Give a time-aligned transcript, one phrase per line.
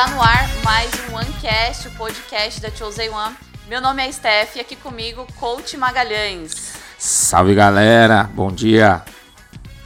[0.00, 3.36] Está no ar mais um OneCast, o podcast da Chosen One.
[3.68, 6.72] Meu nome é Steph e aqui comigo, Coach Magalhães.
[6.96, 9.04] Salve galera, bom dia.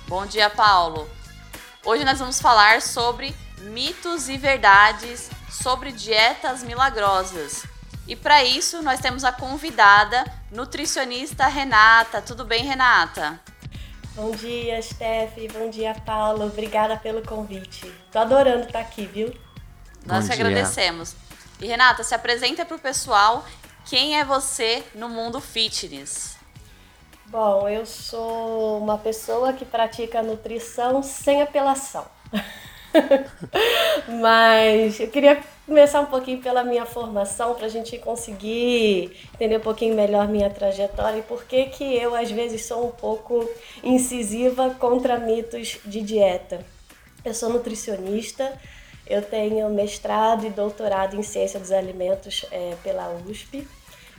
[0.06, 1.10] Bom dia, Paulo.
[1.84, 7.66] Hoje nós vamos falar sobre mitos e verdades sobre dietas milagrosas.
[8.06, 12.22] E para isso nós temos a convidada, nutricionista Renata.
[12.22, 13.40] Tudo bem, Renata?
[14.14, 15.34] Bom dia, Steph.
[15.52, 16.46] Bom dia, Paulo.
[16.46, 17.92] Obrigada pelo convite.
[18.12, 19.34] Tô adorando estar aqui, viu?
[20.06, 21.14] Nós que agradecemos.
[21.60, 23.44] E Renata, se apresenta para o pessoal
[23.86, 26.36] quem é você no mundo fitness.
[27.26, 32.06] Bom, eu sou uma pessoa que pratica nutrição sem apelação.
[34.20, 39.60] Mas eu queria começar um pouquinho pela minha formação para a gente conseguir entender um
[39.60, 43.48] pouquinho melhor minha trajetória e por que que eu às vezes sou um pouco
[43.82, 46.64] incisiva contra mitos de dieta.
[47.24, 48.52] Eu sou nutricionista,
[49.06, 53.66] eu tenho mestrado e doutorado em ciência dos alimentos é, pela USP.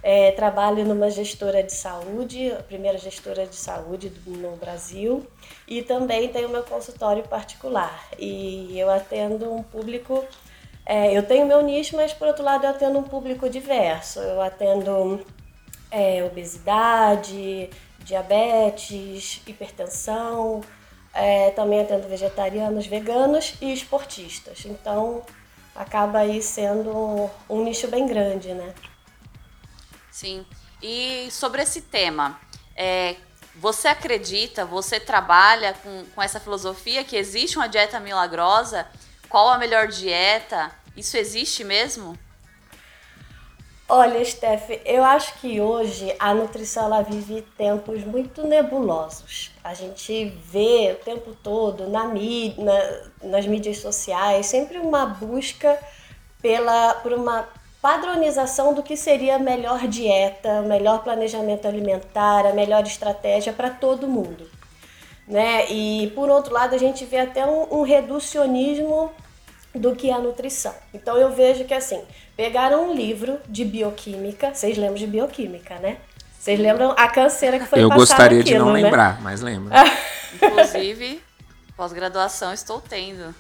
[0.04, 5.26] É, trabalho numa gestora de saúde, a primeira gestora de saúde no Brasil,
[5.68, 8.08] e também tenho meu consultório particular.
[8.20, 10.24] E eu atendo um público,
[10.86, 14.20] é, eu tenho meu nicho, mas por outro lado eu atendo um público diverso.
[14.20, 15.26] Eu atendo
[15.90, 20.62] é, obesidade, diabetes, hipertensão,
[21.16, 24.66] é, também atendo vegetarianos, veganos e esportistas.
[24.66, 25.24] Então
[25.74, 28.74] acaba aí sendo um, nicho bem grande, né?
[30.12, 30.46] Sim.
[30.82, 32.40] E sobre esse tema,
[32.76, 33.16] é,
[33.56, 38.86] você acredita, você trabalha com, com essa filosofia que existe uma dieta milagrosa?
[39.30, 40.72] Qual a melhor dieta?
[40.96, 42.18] Isso existe mesmo?
[43.88, 49.55] Olha, Steph, eu acho que hoje a nutrição ela vive tempos muito nebulosos.
[49.66, 55.80] A gente vê o tempo todo na mídia, na, nas mídias sociais sempre uma busca
[56.40, 57.50] pela, por uma
[57.82, 63.72] padronização do que seria a melhor dieta, o melhor planejamento alimentar, a melhor estratégia para
[63.72, 64.48] todo mundo.
[65.28, 65.66] Né?
[65.72, 69.12] E por outro lado, a gente vê até um, um reducionismo
[69.74, 70.76] do que é a nutrição.
[70.94, 72.04] Então eu vejo que assim,
[72.38, 75.98] pegaram um livro de bioquímica, vocês lembram de bioquímica, né?
[76.46, 78.84] Vocês lembram a canseira que foi Eu gostaria aquilo, de não né?
[78.84, 79.74] lembrar, mas lembro.
[80.40, 81.20] Inclusive,
[81.76, 83.34] pós-graduação estou tendo.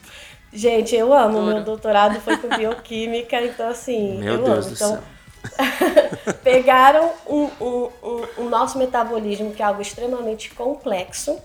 [0.51, 1.43] Gente, eu amo.
[1.43, 4.69] Meu doutorado foi com bioquímica, então assim, Meu eu Deus amo.
[4.69, 5.03] do então,
[5.45, 6.33] céu.
[6.43, 11.39] pegaram um, um, um, um nosso metabolismo, que é algo extremamente complexo,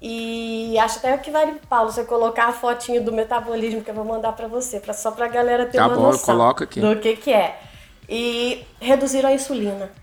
[0.00, 4.06] e acho até que vale, Paulo, você colocar a fotinho do metabolismo que eu vou
[4.06, 6.80] mandar para você, pra, só para a galera ter Tá uma bom, noção coloco aqui.
[6.80, 7.60] do que, que é.
[8.08, 9.99] E reduziram a insulina.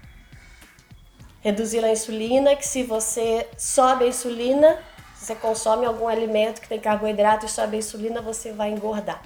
[1.47, 4.83] Reduziram a insulina, que se você sobe a insulina,
[5.15, 9.21] se você consome algum alimento que tem carboidrato e sobe a insulina, você vai engordar.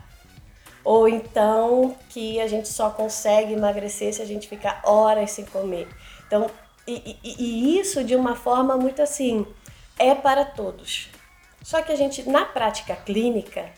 [0.83, 5.87] Ou então que a gente só consegue emagrecer se a gente ficar horas sem comer.
[6.27, 6.47] Então,
[6.85, 9.43] e, e, e isso de uma forma muito assim,
[9.97, 11.09] é para todos.
[11.63, 13.71] Só que a gente, na prática clínica,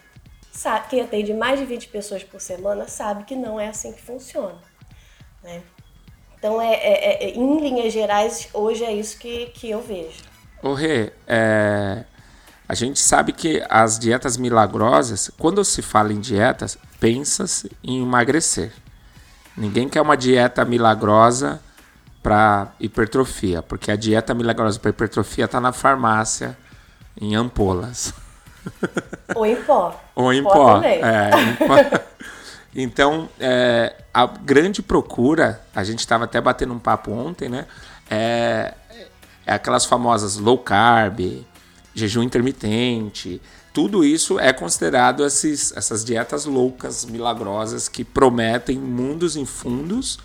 [0.51, 4.01] sabe, quem atende mais de 20 pessoas por semana sabe que não é assim que
[4.01, 4.61] funciona.
[5.41, 5.63] Né?
[6.43, 10.23] Então, é, é, é, em linhas gerais, hoje é isso que, que eu vejo.
[10.61, 12.03] Ô Rê, é,
[12.67, 18.73] a gente sabe que as dietas milagrosas, quando se fala em dietas, pensa-se em emagrecer.
[19.55, 21.61] Ninguém quer uma dieta milagrosa
[22.21, 26.57] para hipertrofia, porque a dieta milagrosa para hipertrofia está na farmácia,
[27.21, 28.13] em ampolas.
[29.33, 29.97] Ou em pó.
[30.13, 30.73] Ou em Pó pó.
[30.73, 30.99] também.
[31.01, 31.75] É, em pó.
[32.75, 37.67] Então, é, a grande procura, a gente estava até batendo um papo ontem, né?
[38.09, 38.73] É,
[39.45, 41.45] é aquelas famosas low carb,
[41.93, 43.41] jejum intermitente.
[43.73, 50.19] Tudo isso é considerado esses, essas dietas loucas, milagrosas, que prometem mundos em fundos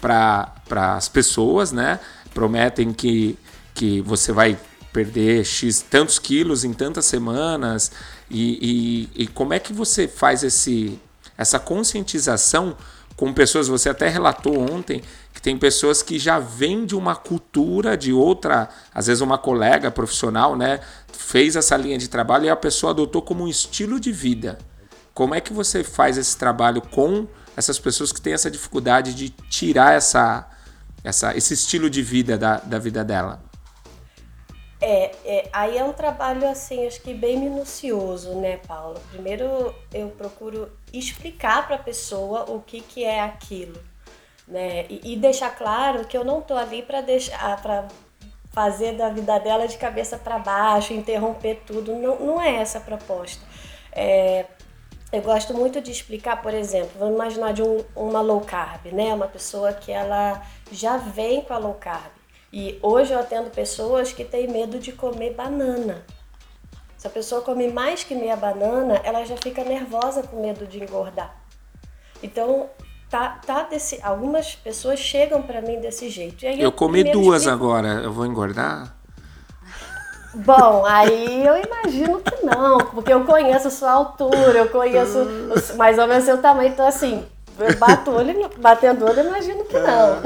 [0.00, 0.52] para
[0.96, 2.00] as pessoas, né?
[2.34, 3.38] Prometem que,
[3.74, 4.58] que você vai
[4.92, 7.90] perder X tantos quilos em tantas semanas.
[8.30, 10.98] E, e, e como é que você faz esse,
[11.36, 12.76] essa conscientização
[13.16, 13.68] com pessoas?
[13.68, 15.02] Você até relatou ontem
[15.32, 19.90] que tem pessoas que já vêm de uma cultura de outra, às vezes uma colega
[19.90, 20.80] profissional, né?
[21.12, 24.58] Fez essa linha de trabalho e a pessoa adotou como um estilo de vida.
[25.12, 29.30] Como é que você faz esse trabalho com essas pessoas que têm essa dificuldade de
[29.30, 30.46] tirar essa,
[31.02, 33.42] essa, esse estilo de vida da, da vida dela?
[34.78, 39.00] É, é, aí é um trabalho assim, acho que bem minucioso, né, Paulo?
[39.10, 43.80] Primeiro eu procuro explicar para a pessoa o que, que é aquilo,
[44.46, 44.86] né?
[44.88, 47.86] E, e deixar claro que eu não tô ali para deixar para
[48.50, 51.94] fazer da vida dela de cabeça para baixo, interromper tudo.
[51.94, 53.42] Não, não é essa a proposta.
[53.92, 54.46] É,
[55.12, 59.14] eu gosto muito de explicar, por exemplo, vamos imaginar de um, uma low carb, né?
[59.14, 62.10] Uma pessoa que ela já vem com a low carb.
[62.52, 66.04] E hoje eu atendo pessoas que têm medo de comer banana.
[66.96, 70.82] Se a pessoa come mais que meia banana, ela já fica nervosa com medo de
[70.82, 71.36] engordar.
[72.22, 72.70] Então,
[73.10, 76.44] tá, tá desse, algumas pessoas chegam para mim desse jeito.
[76.44, 78.96] eu, eu comi duas explico, agora, eu vou engordar?
[80.34, 85.18] Bom, aí eu imagino que não, porque eu conheço a sua altura, eu conheço
[85.76, 87.24] mais ou menos seu tamanho, então assim,
[87.58, 90.22] eu bato olho, batendo olho, imagino que não.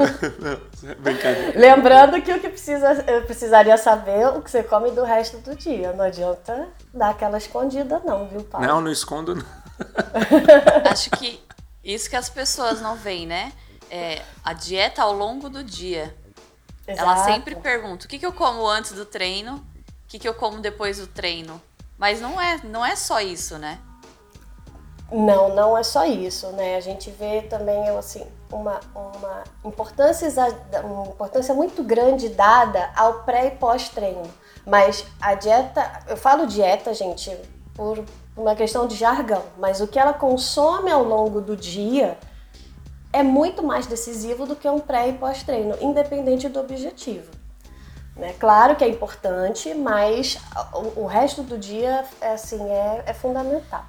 [1.55, 5.37] Lembrando que o que precisa, eu precisaria saber é o que você come do resto
[5.37, 5.93] do dia.
[5.93, 8.65] Não adianta dar aquela escondida, não, viu, Paulo?
[8.65, 9.45] Não, não escondo, não.
[10.89, 11.43] Acho que
[11.83, 13.51] isso que as pessoas não veem, né?
[13.89, 16.15] É a dieta ao longo do dia.
[16.87, 17.09] Exato.
[17.09, 19.65] Ela sempre pergunta: o que, que eu como antes do treino?
[20.11, 21.61] que, que eu como depois do treino.
[21.97, 23.79] Mas não é, não é só isso, né?
[25.11, 26.77] Não, não é só isso, né?
[26.77, 30.29] A gente vê também assim uma, uma importância,
[30.83, 34.23] uma importância muito grande dada ao pré e pós-treino.
[34.65, 37.35] Mas a dieta, eu falo dieta, gente,
[37.73, 38.05] por
[38.37, 42.17] uma questão de jargão, mas o que ela consome ao longo do dia
[43.11, 47.29] é muito mais decisivo do que um pré e pós-treino, independente do objetivo.
[48.15, 48.33] Né?
[48.39, 50.37] Claro que é importante, mas
[50.73, 53.83] o, o resto do dia é, assim, é, é fundamental.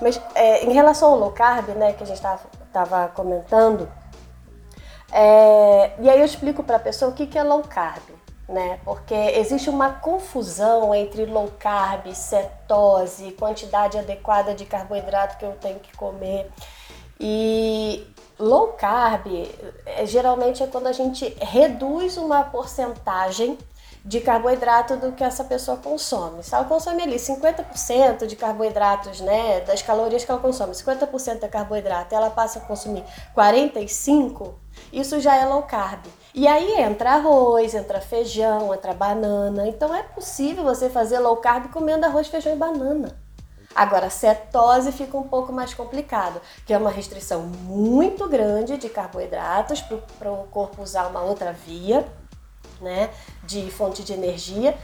[0.00, 3.88] Mas é, em relação ao low carb, né, que a gente estava comentando,
[5.12, 8.02] é, e aí eu explico para a pessoa o que, que é low carb,
[8.48, 8.80] né?
[8.84, 15.78] Porque existe uma confusão entre low carb, cetose, quantidade adequada de carboidrato que eu tenho
[15.78, 16.50] que comer.
[17.20, 18.06] E
[18.38, 19.26] low carb
[19.86, 23.56] é, geralmente é quando a gente reduz uma porcentagem
[24.04, 26.42] de carboidrato do que essa pessoa consome.
[26.42, 31.48] Se ela consome ali 50% de carboidratos, né, das calorias que ela consome, 50% é
[31.48, 33.02] carboidrato, ela passa a consumir
[33.32, 34.54] 45,
[34.92, 36.04] isso já é low carb.
[36.34, 39.66] E aí entra arroz, entra feijão, entra banana.
[39.66, 43.24] Então é possível você fazer low carb comendo arroz, feijão e banana.
[43.74, 49.80] Agora, cetose fica um pouco mais complicado, que é uma restrição muito grande de carboidratos
[49.80, 52.06] para o corpo usar uma outra via
[52.80, 53.10] né,
[53.44, 54.76] de fonte de energia.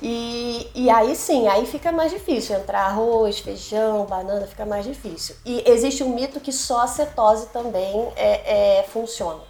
[0.00, 5.34] E, e aí sim, aí fica mais difícil entrar arroz, feijão, banana, fica mais difícil.
[5.44, 9.42] E existe um mito que só a cetose também é, é funciona,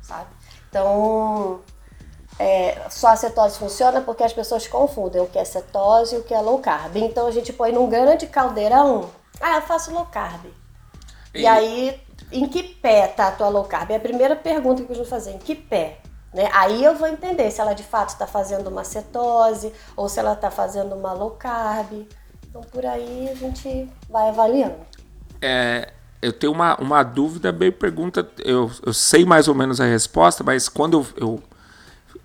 [0.00, 0.30] sabe?
[0.70, 1.60] Então,
[2.38, 6.22] é, só a cetose funciona porque as pessoas confundem o que é cetose e o
[6.22, 6.96] que é low carb.
[6.96, 9.10] Então a gente põe num grande caldeirão,
[9.40, 10.46] ah, eu faço low carb.
[11.34, 12.00] E, e aí,
[12.30, 13.90] em que pé tá a tua low carb?
[13.90, 15.98] É a primeira pergunta que eu vou fazer, em que pé?
[16.32, 16.48] Né?
[16.52, 20.32] Aí eu vou entender se ela de fato está fazendo uma cetose ou se ela
[20.32, 22.06] está fazendo uma low carb.
[22.48, 24.76] Então por aí a gente vai avaliando.
[25.40, 28.28] É, eu tenho uma, uma dúvida, bem pergunta.
[28.38, 31.42] Eu, eu sei mais ou menos a resposta, mas quando eu, eu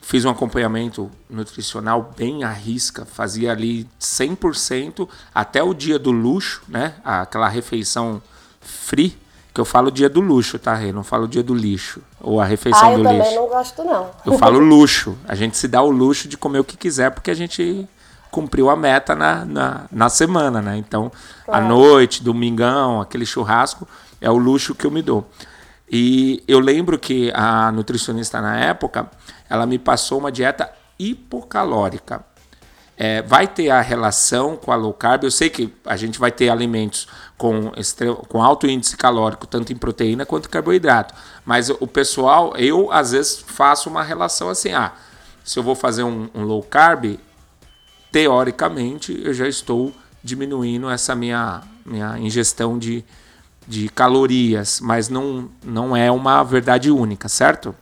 [0.01, 6.61] fiz um acompanhamento nutricional bem à risca, fazia ali 100% até o dia do luxo,
[6.67, 6.95] né?
[7.03, 8.21] Aquela refeição
[8.61, 9.17] free
[9.57, 10.91] que eu falo dia do luxo, tá, Rê?
[10.91, 11.99] Não falo dia do lixo.
[12.21, 13.11] Ou a refeição ah, do lixo.
[13.11, 14.11] Eu também não gosto, não.
[14.23, 15.17] Eu falo luxo.
[15.27, 17.89] A gente se dá o luxo de comer o que quiser, porque a gente
[18.29, 20.77] cumpriu a meta na, na, na semana, né?
[20.77, 21.11] Então,
[21.43, 21.65] claro.
[21.65, 23.87] à noite, domingão, aquele churrasco,
[24.21, 25.27] é o luxo que eu me dou.
[25.91, 29.09] E eu lembro que a nutricionista na época,
[29.49, 32.23] ela me passou uma dieta hipocalórica.
[32.99, 35.23] É, vai ter a relação com a low carb.
[35.23, 37.71] Eu sei que a gente vai ter alimentos com,
[38.27, 41.13] com alto índice calórico, tanto em proteína quanto em carboidrato.
[41.45, 44.93] Mas o pessoal, eu às vezes faço uma relação assim: ah,
[45.43, 47.19] se eu vou fazer um, um low carb,
[48.11, 53.05] teoricamente eu já estou diminuindo essa minha, minha ingestão de,
[53.67, 57.75] de calorias, mas não, não é uma verdade única, certo?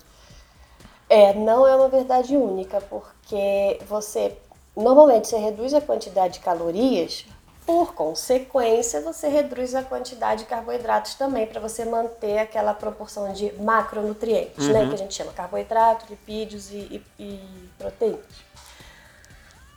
[1.10, 4.38] É, não é uma verdade única, porque você
[4.76, 7.26] normalmente você reduz a quantidade de calorias,
[7.66, 13.52] por consequência, você reduz a quantidade de carboidratos também para você manter aquela proporção de
[13.60, 14.86] macronutrientes, né, uhum.
[14.86, 18.46] né, que a gente chama carboidrato, lipídios e, e, e proteínas.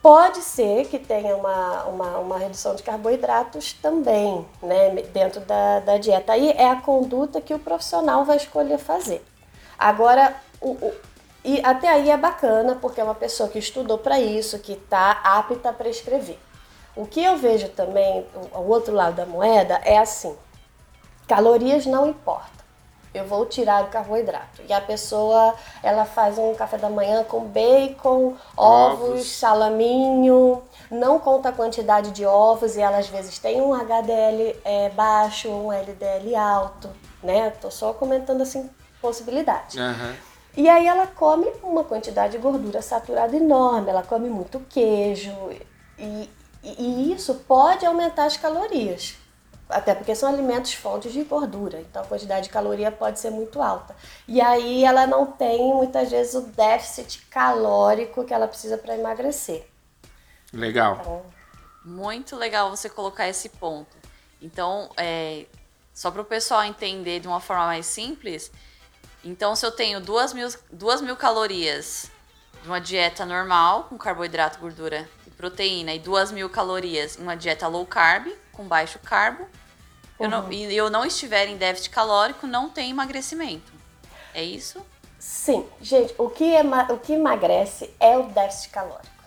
[0.01, 5.97] Pode ser que tenha uma, uma, uma, redução de carboidratos também, né, dentro da, da
[5.97, 6.33] dieta.
[6.33, 9.25] Aí é a conduta que o profissional vai escolher fazer.
[9.77, 10.93] Agora, o, o
[11.43, 15.11] e até aí é bacana, porque é uma pessoa que estudou para isso, que está
[15.23, 16.37] apta a prescrever.
[16.95, 20.35] O que eu vejo também, o outro lado da moeda, é assim:
[21.27, 22.59] calorias não importam.
[23.13, 24.61] eu vou tirar o carboidrato.
[24.67, 31.19] E a pessoa, ela faz um café da manhã com bacon, ovos, ovos, salaminho, não
[31.19, 35.71] conta a quantidade de ovos e ela às vezes tem um HDL é, baixo, um
[35.71, 36.89] LDL alto,
[37.23, 37.49] né?
[37.61, 38.69] Tô só comentando assim
[39.01, 39.75] possibilidades.
[39.75, 40.28] Uhum.
[40.59, 45.33] E aí ela come uma quantidade de gordura saturada enorme, ela come muito queijo
[45.97, 46.29] e,
[46.61, 49.15] e isso pode aumentar as calorias.
[49.69, 53.61] Até porque são alimentos fontes de gordura, então a quantidade de caloria pode ser muito
[53.61, 53.95] alta.
[54.27, 59.65] E aí ela não tem muitas vezes o déficit calórico que ela precisa para emagrecer.
[60.51, 60.97] Legal.
[60.99, 61.21] Então,
[61.85, 63.95] muito legal você colocar esse ponto.
[64.41, 65.45] Então, é,
[65.93, 68.51] só para o pessoal entender de uma forma mais simples,
[69.23, 72.09] então se eu tenho duas mil, duas mil calorias
[72.61, 77.35] de uma dieta normal, com carboidrato, gordura e proteína, e duas mil calorias em uma
[77.35, 79.49] dieta low carb, com baixo carbo, uhum.
[80.19, 80.51] eu não, uhum.
[80.51, 83.71] e eu não estiver em déficit calórico, não tem emagrecimento.
[84.33, 84.85] É isso?
[85.17, 86.53] Sim, gente, o que,
[86.89, 89.19] o que emagrece é o déficit calórico.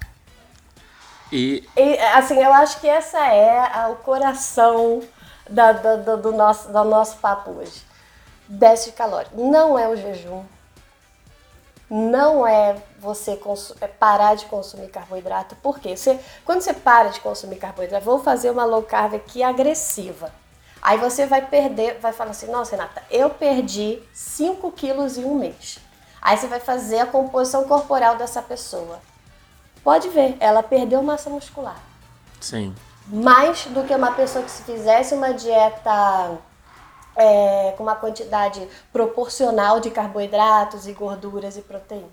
[1.31, 1.67] E...
[1.77, 5.03] e assim, eu acho que essa é a, o coração
[5.49, 7.83] da, da, do, do, nosso, do nosso papo hoje.
[8.53, 9.41] Déficit calórico.
[9.41, 10.45] Não é o jejum.
[11.89, 13.39] Não é você
[13.81, 15.57] é parar de consumir carboidrato.
[15.57, 15.97] Por quê?
[15.97, 20.31] Você, quando você para de consumir carboidrato, vou fazer uma low carb aqui agressiva.
[20.83, 25.35] Aí você vai perder, vai falar assim, nossa, Renata, eu perdi 5 quilos em um
[25.35, 25.79] mês.
[26.21, 29.01] Aí você vai fazer a composição corporal dessa pessoa.
[29.83, 31.81] Pode ver, ela perdeu massa muscular.
[32.39, 32.75] Sim.
[33.07, 36.39] Mais do que uma pessoa que se fizesse uma dieta
[37.16, 42.11] é, com uma quantidade proporcional de carboidratos e gorduras e proteínas.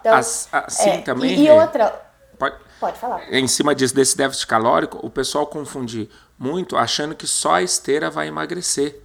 [0.00, 1.34] Então, assim é, também.
[1.34, 2.04] E, e outra.
[2.38, 3.32] Pode, pode falar.
[3.32, 8.10] Em cima disso, desse déficit calórico, o pessoal confunde muito achando que só a esteira
[8.10, 9.00] vai emagrecer.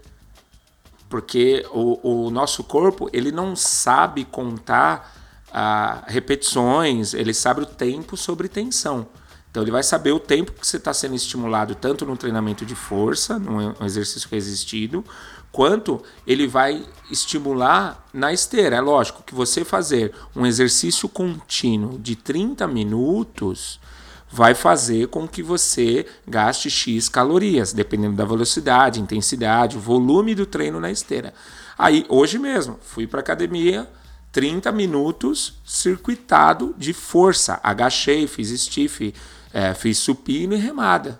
[1.09, 5.13] Porque o, o nosso corpo, ele não sabe contar
[5.51, 9.07] ah, repetições, ele sabe o tempo sobre tensão.
[9.53, 12.73] Então ele vai saber o tempo que você está sendo estimulado, tanto no treinamento de
[12.73, 15.05] força, no exercício resistido,
[15.51, 18.77] quanto ele vai estimular na esteira.
[18.77, 23.79] É lógico que você fazer um exercício contínuo de 30 minutos
[24.27, 30.79] vai fazer com que você gaste X calorias, dependendo da velocidade, intensidade, volume do treino
[30.79, 31.31] na esteira.
[31.77, 33.87] Aí, hoje mesmo, fui para academia,
[34.31, 37.59] 30 minutos circuitado de força.
[37.61, 39.13] Agachei, fiz stiff,
[39.53, 41.19] é, fiz supino e remada.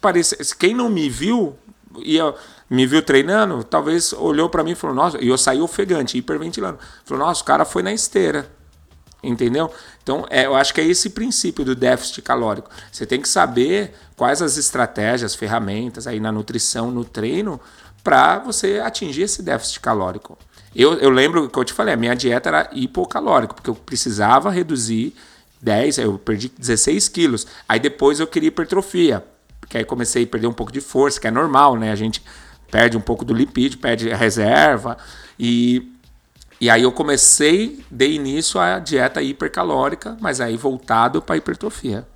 [0.00, 1.56] Parece, quem não me viu,
[1.98, 2.34] ia,
[2.68, 6.78] me viu treinando, talvez olhou para mim e falou: Nossa, e eu saí ofegante, hiperventilando.
[7.04, 8.50] Falou: Nossa, o cara foi na esteira.
[9.22, 9.70] Entendeu?
[10.02, 12.70] Então, é, eu acho que é esse princípio do déficit calórico.
[12.90, 17.60] Você tem que saber quais as estratégias, ferramentas aí na nutrição, no treino,
[18.02, 20.38] para você atingir esse déficit calórico.
[20.74, 24.50] Eu, eu lembro que eu te falei, a minha dieta era hipocalórica, porque eu precisava
[24.50, 25.14] reduzir
[25.62, 27.46] 10, eu perdi 16 quilos.
[27.68, 29.24] Aí depois eu queria hipertrofia,
[29.60, 31.92] porque aí comecei a perder um pouco de força, que é normal, né?
[31.92, 32.22] A gente
[32.70, 34.96] perde um pouco do lipídio, perde a reserva.
[35.38, 35.92] E,
[36.60, 42.06] e aí eu comecei, dei início à dieta hipercalórica, mas aí voltado para hipertrofia.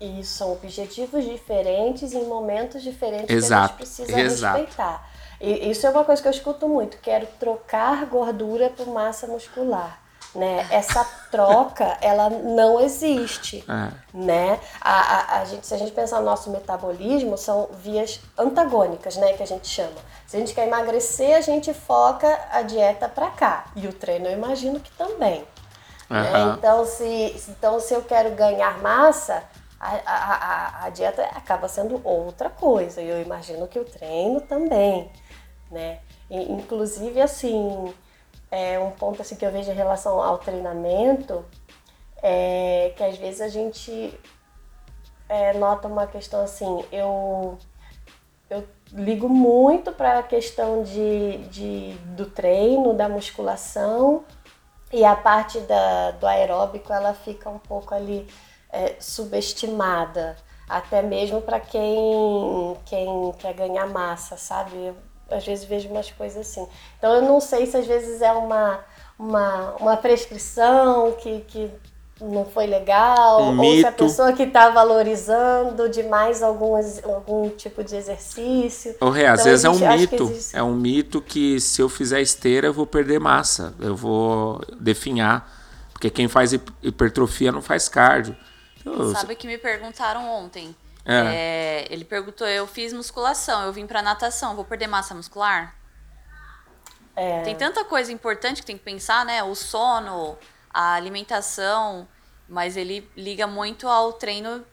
[0.00, 4.58] E são objetivos diferentes em momentos diferentes exato, que a gente precisa exato.
[4.58, 5.10] respeitar.
[5.40, 6.98] E isso é uma coisa que eu escuto muito.
[6.98, 10.05] Quero trocar gordura por massa muscular
[10.36, 10.66] né?
[10.70, 13.92] Essa troca, ela não existe, é.
[14.14, 14.60] né?
[14.80, 19.32] A, a, a, gente, se a gente pensar no nosso metabolismo, são vias antagônicas, né?
[19.32, 19.96] Que a gente chama.
[20.26, 23.64] Se a gente quer emagrecer, a gente foca a dieta para cá.
[23.74, 25.44] E o treino, eu imagino que também.
[26.10, 26.16] Uhum.
[26.16, 26.54] Né?
[26.56, 29.42] Então, se, então, se eu quero ganhar massa,
[29.80, 33.00] a, a, a, a dieta acaba sendo outra coisa.
[33.00, 35.10] E eu imagino que o treino também,
[35.70, 35.98] né?
[36.30, 37.94] E, inclusive, assim
[38.50, 41.44] é, um ponto assim que eu vejo em relação ao treinamento
[42.22, 44.18] é que às vezes a gente
[45.28, 47.58] é, nota uma questão assim, eu,
[48.48, 54.24] eu ligo muito para a questão de, de, do treino, da musculação
[54.92, 58.26] e a parte da, do aeróbico ela fica um pouco ali
[58.70, 60.36] é, subestimada,
[60.68, 64.94] até mesmo para quem, quem quer ganhar massa, sabe?
[65.30, 66.66] Às vezes vejo umas coisas assim.
[66.98, 68.80] Então eu não sei se às vezes é uma,
[69.18, 71.70] uma, uma prescrição que, que
[72.20, 73.80] não foi legal, um ou mito.
[73.80, 78.94] se a pessoa que está valorizando demais algum, algum tipo de exercício.
[79.00, 80.32] O Ré, às então, vezes existe, é um mito.
[80.54, 85.52] É um mito que se eu fizer esteira eu vou perder massa, eu vou definhar.
[85.92, 88.36] Porque quem faz hipertrofia não faz cardio.
[88.80, 90.74] Então, Sabe que me perguntaram ontem
[91.06, 91.34] é.
[91.34, 95.74] É, ele perguntou: eu fiz musculação, eu vim pra natação, vou perder massa muscular?
[97.14, 97.42] É.
[97.42, 99.42] Tem tanta coisa importante que tem que pensar, né?
[99.42, 100.36] O sono,
[100.68, 102.06] a alimentação,
[102.48, 104.64] mas ele liga muito ao treino,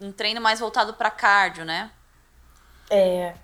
[0.00, 1.90] um treino mais voltado para cardio, né?
[2.90, 3.34] É,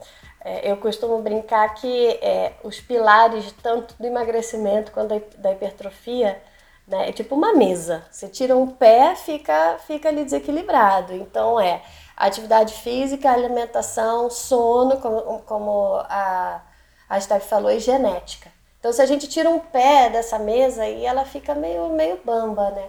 [0.45, 6.43] é, eu costumo brincar que é, os pilares, tanto do emagrecimento quanto da, da hipertrofia,
[6.87, 8.05] né, é tipo uma mesa.
[8.11, 11.15] Você tira um pé, fica, fica ali desequilibrado.
[11.15, 11.83] Então é
[12.17, 16.61] atividade física, alimentação, sono, como, como a,
[17.09, 18.51] a Steph falou, e genética.
[18.79, 22.71] Então se a gente tira um pé dessa mesa, aí ela fica meio, meio bamba,
[22.71, 22.87] né?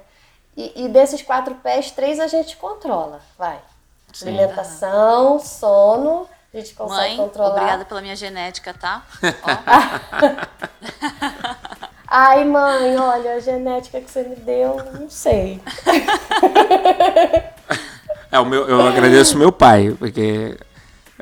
[0.56, 3.60] E, e desses quatro pés, três a gente controla, vai.
[4.14, 4.30] Sim.
[4.30, 7.50] Alimentação, sono, a gente consegue Mãe, controlar.
[7.52, 9.06] obrigada pela minha genética, tá?
[12.10, 15.62] Ai, mãe, olha, a genética que você me deu, não sei.
[18.32, 20.58] É, o meu, eu agradeço meu pai, porque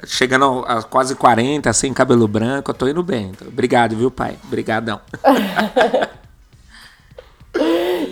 [0.05, 3.31] chegando a quase 40, sem cabelo branco, eu tô indo bem.
[3.47, 4.37] Obrigado, viu, pai?
[4.45, 4.99] Obrigadão.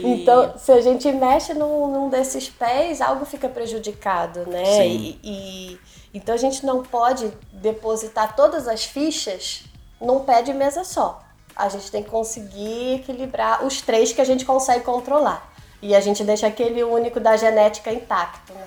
[0.06, 4.64] Então, se a gente mexe num, num desses pés, algo fica prejudicado, né?
[4.66, 5.20] Sim.
[5.24, 5.80] E, e-
[6.14, 9.64] então a gente não pode depositar todas as fichas
[10.00, 11.22] num pé de mesa só.
[11.56, 15.52] A gente tem que conseguir equilibrar os três que a gente consegue controlar.
[15.82, 18.66] E a gente deixa aquele único da genética intacto, né?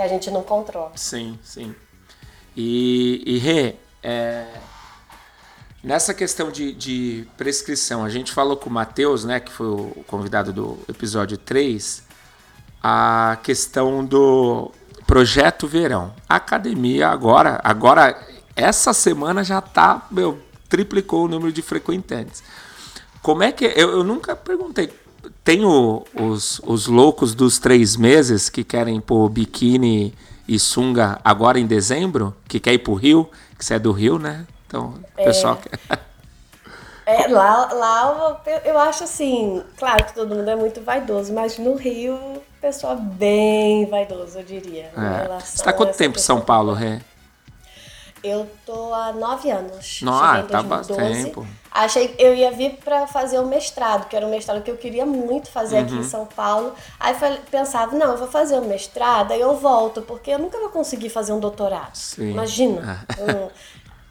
[0.00, 0.92] Que a gente não controla.
[0.96, 1.74] Sim, sim.
[2.56, 4.46] E, e Rê, é,
[5.84, 10.02] nessa questão de, de prescrição, a gente falou com o Matheus, né, que foi o
[10.06, 12.02] convidado do episódio 3,
[12.82, 14.72] a questão do
[15.06, 16.14] projeto verão.
[16.26, 18.26] A academia agora, agora
[18.56, 22.42] essa semana já tá, meu, triplicou o número de frequentantes.
[23.20, 24.90] Como é que eu, eu nunca perguntei.
[25.44, 30.14] Tem o- os, os loucos dos três meses que querem pôr biquíni
[30.46, 34.18] e sunga agora em dezembro, que quer ir pro Rio, que você é do Rio,
[34.18, 34.46] né?
[34.66, 35.78] Então, o pessoal quer.
[37.06, 41.58] É, lá, lá eu, eu acho assim, claro que todo mundo é muito vaidoso, mas
[41.58, 44.92] no Rio, o pessoal é bem vaidoso, eu diria.
[44.96, 45.40] É.
[45.40, 46.22] Você tá quanto tempo em.
[46.22, 47.00] São Paulo, Rê?
[48.22, 50.00] Eu tô há nove anos.
[50.02, 50.68] Em tá 2012.
[50.68, 51.46] bastante tempo.
[51.72, 54.76] Achei que eu ia vir para fazer o mestrado, que era um mestrado que eu
[54.76, 56.00] queria muito fazer aqui Uhum.
[56.00, 56.72] em São Paulo.
[56.98, 60.58] Aí falei- pensava, não, eu vou fazer o mestrado, aí eu volto, porque eu nunca
[60.58, 61.94] vou conseguir fazer um doutorado.
[61.94, 62.30] Sim.
[62.32, 63.06] Imagina.
[63.18, 63.48] Hum.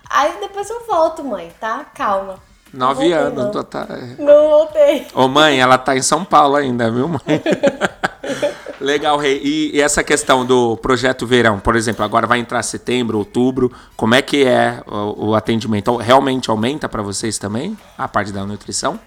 [0.09, 1.85] Aí depois eu volto, mãe, tá?
[1.93, 2.35] Calma.
[2.73, 3.55] Nove voltei, anos.
[3.55, 3.63] Não.
[3.63, 5.07] tá- não voltei.
[5.13, 7.19] Ô mãe, ela tá em São Paulo ainda, viu, mãe?
[8.79, 9.41] Legal, Rei.
[9.43, 13.71] E, e essa questão do projeto verão, por exemplo, agora vai entrar setembro, outubro.
[13.95, 15.95] Como é que é o, o atendimento?
[15.97, 18.99] Realmente aumenta para vocês também a parte da nutrição?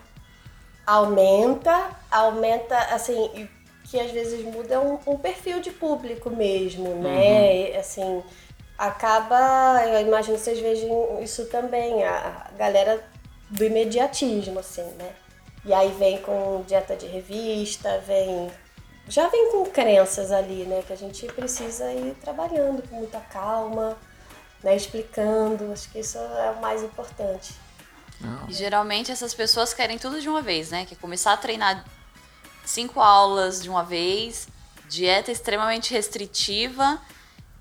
[0.87, 3.49] aumenta, aumenta, assim,
[3.85, 7.71] que às vezes muda um, um perfil de público mesmo, né?
[7.71, 8.23] E, Assim,
[8.77, 13.03] acaba, eu imagino que vocês vejam isso também, a, a galera
[13.49, 15.11] do imediatismo, assim, né?
[15.65, 18.51] E aí vem com dieta de revista, vem.
[19.13, 20.83] Já vem com crenças ali, né?
[20.87, 23.95] Que a gente precisa ir trabalhando com muita calma,
[24.63, 24.75] né?
[24.75, 25.71] Explicando.
[25.71, 27.53] Acho que isso é o mais importante.
[28.49, 30.87] E geralmente essas pessoas querem tudo de uma vez, né?
[30.87, 31.85] Quer começar a treinar
[32.65, 34.49] cinco aulas de uma vez,
[34.89, 36.99] dieta extremamente restritiva,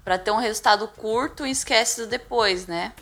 [0.06, 2.94] pra ter um resultado curto e esquece do depois, né?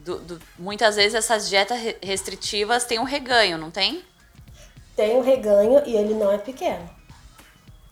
[0.00, 4.04] Do- do- muitas vezes essas dietas re- restritivas têm um reganho, não tem?
[4.96, 6.97] tem um reganho e ele não é pequeno.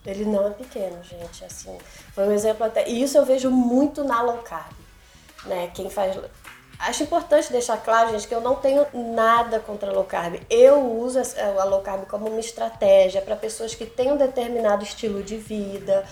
[0.06, 1.44] Ele não é pequeno, gente.
[1.44, 1.76] Assim,
[2.14, 2.88] foi um exemplo até.
[2.88, 4.72] E isso eu vejo muito na low carb.
[5.44, 5.70] Né?
[5.74, 6.18] Quem faz.
[6.78, 10.40] Acho importante deixar claro, gente, que eu não tenho nada contra a low carb.
[10.50, 11.18] Eu uso
[11.58, 16.04] a low carb como uma estratégia para pessoas que têm um determinado estilo de vida.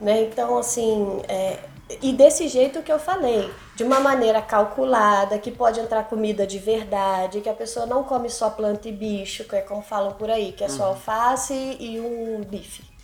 [0.00, 0.22] Né?
[0.22, 1.58] Então, assim, é,
[2.02, 6.58] e desse jeito que eu falei, de uma maneira calculada, que pode entrar comida de
[6.58, 10.28] verdade, que a pessoa não come só planta e bicho, que é como falam por
[10.28, 12.95] aí, que é só alface e um bife?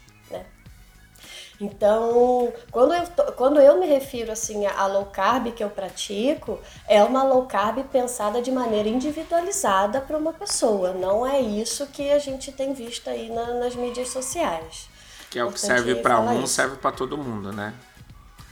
[1.62, 3.02] Então, quando eu,
[3.36, 7.84] quando eu me refiro assim a low carb que eu pratico, é uma low carb
[7.84, 10.92] pensada de maneira individualizada para uma pessoa.
[10.92, 14.88] Não é isso que a gente tem visto aí na- nas mídias sociais.
[15.30, 16.48] Que é o que serve para um, isso.
[16.54, 17.72] serve para todo mundo, né?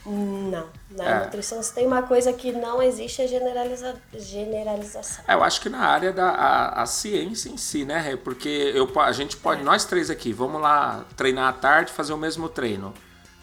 [0.07, 1.25] Não, na É.
[1.25, 5.25] nutrição se tem uma coisa que não existe é generaliza, generalização.
[5.29, 8.17] É, eu acho que na área da a, a ciência em si, né?
[8.17, 12.17] Porque eu, a gente pode, nós três aqui, vamos lá treinar à tarde, fazer o
[12.17, 12.95] mesmo treino.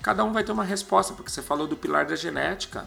[0.02, 2.86] Cada um vai ter uma resposta, porque você falou do pilar da genética.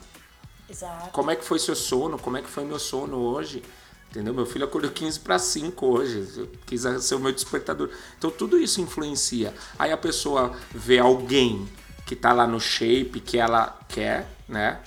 [0.69, 1.11] Exato.
[1.11, 2.19] Como é que foi seu sono?
[2.19, 3.63] Como é que foi meu sono hoje?
[4.11, 4.35] Entendeu?
[4.35, 6.29] Meu filho acordou 15 para 5 hoje.
[6.37, 7.91] Eu quis ser o meu despertador.
[8.19, 9.55] Então tudo isso influencia.
[9.79, 11.69] Aí a pessoa vê alguém
[12.07, 14.79] que tá lá no shape que ela quer, né?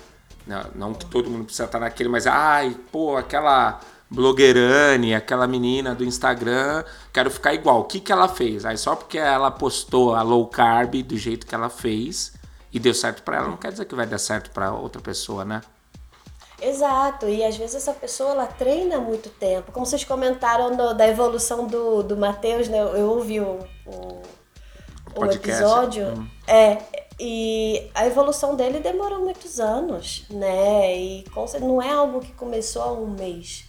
[0.45, 5.95] Não, não que todo mundo precisa estar naquele, mas ai, pô, aquela blogueirane, aquela menina
[5.95, 7.79] do Instagram, quero ficar igual.
[7.81, 8.65] O que, que ela fez?
[8.65, 12.33] Aí só porque ela postou a low carb do jeito que ela fez
[12.71, 15.45] e deu certo para ela, não quer dizer que vai dar certo para outra pessoa,
[15.45, 15.61] né?
[16.61, 19.71] Exato, e às vezes essa pessoa ela treina muito tempo.
[19.71, 22.79] Como vocês comentaram no, da evolução do, do Matheus, né?
[22.79, 24.21] Eu ouvi o, o,
[25.15, 26.07] o episódio.
[26.07, 26.27] Hum.
[26.47, 26.77] É,
[27.19, 30.97] e a evolução dele demorou muitos anos, né?
[30.97, 31.25] E
[31.61, 33.65] não é algo que começou há um mês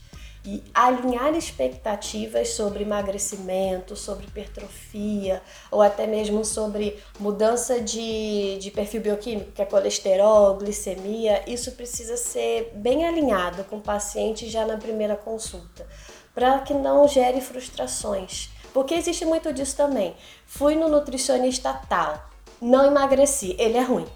[0.47, 9.01] e alinhar expectativas sobre emagrecimento, sobre hipertrofia ou até mesmo sobre mudança de, de perfil
[9.01, 14.77] bioquímico, que é colesterol, glicemia, isso precisa ser bem alinhado com o paciente já na
[14.77, 15.87] primeira consulta,
[16.35, 18.51] para que não gere frustrações.
[18.75, 20.17] Porque existe muito disso também.
[20.45, 22.29] Fui no nutricionista tal,
[22.61, 24.07] não emagreci, ele é ruim.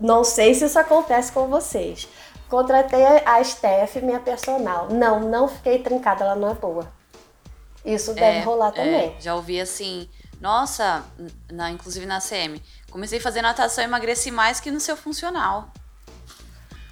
[0.00, 2.08] Não sei se isso acontece com vocês.
[2.48, 4.88] Contratei a Steph, minha personal.
[4.88, 6.90] Não, não fiquei trincada, ela não é boa.
[7.84, 9.16] Isso deve é, rolar é, também.
[9.16, 10.08] É, já ouvi assim,
[10.40, 11.04] nossa,
[11.50, 15.68] na, inclusive na CM, comecei a fazer natação e emagreci mais que no seu funcional.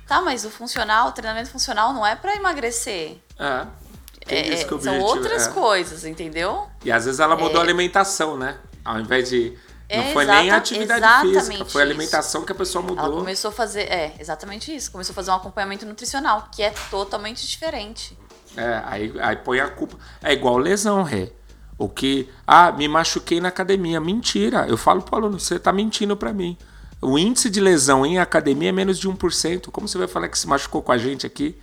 [0.06, 3.16] Tá, mas o funcional, o treinamento funcional não é para emagrecer.
[3.38, 3.79] É.
[4.34, 5.50] É, são outras é.
[5.50, 6.66] coisas, entendeu?
[6.84, 7.66] E às vezes ela mudou a é.
[7.66, 8.56] alimentação, né?
[8.84, 9.56] Ao invés de
[9.96, 12.46] não foi nem a atividade física, foi a alimentação isso.
[12.46, 13.04] que a pessoa mudou.
[13.04, 14.92] Ela começou a fazer, é, exatamente isso.
[14.92, 18.16] Começou a fazer um acompanhamento nutricional, que é totalmente diferente.
[18.56, 19.96] É, aí, aí põe a culpa.
[20.22, 21.32] É igual lesão, Rê.
[21.76, 24.00] O que, ah, me machuquei na academia.
[24.00, 24.66] Mentira.
[24.68, 26.56] Eu falo pro aluno, você tá mentindo para mim.
[27.00, 29.70] O índice de lesão em academia é menos de 1%.
[29.70, 31.58] Como você vai falar que se machucou com a gente aqui?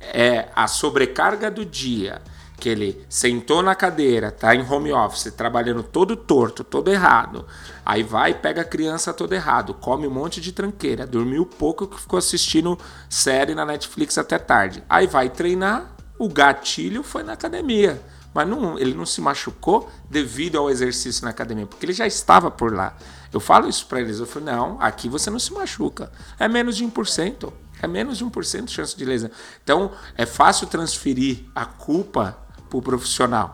[0.00, 2.22] É a sobrecarga do dia
[2.58, 7.46] que ele sentou na cadeira, tá em home office, trabalhando todo torto, todo errado.
[7.86, 12.00] Aí vai, pega a criança todo errado, come um monte de tranqueira, dormiu pouco que
[12.00, 14.82] ficou assistindo série na Netflix até tarde.
[14.88, 18.02] Aí vai treinar, o gatilho foi na academia.
[18.34, 22.50] Mas não, ele não se machucou devido ao exercício na academia, porque ele já estava
[22.50, 22.94] por lá.
[23.32, 26.10] Eu falo isso para eles, eu falo, não, aqui você não se machuca.
[26.38, 27.52] É menos de 1%.
[27.82, 29.30] É menos de 1% de chance de lesão.
[29.62, 32.36] Então, é fácil transferir a culpa
[32.68, 33.52] pro profissional.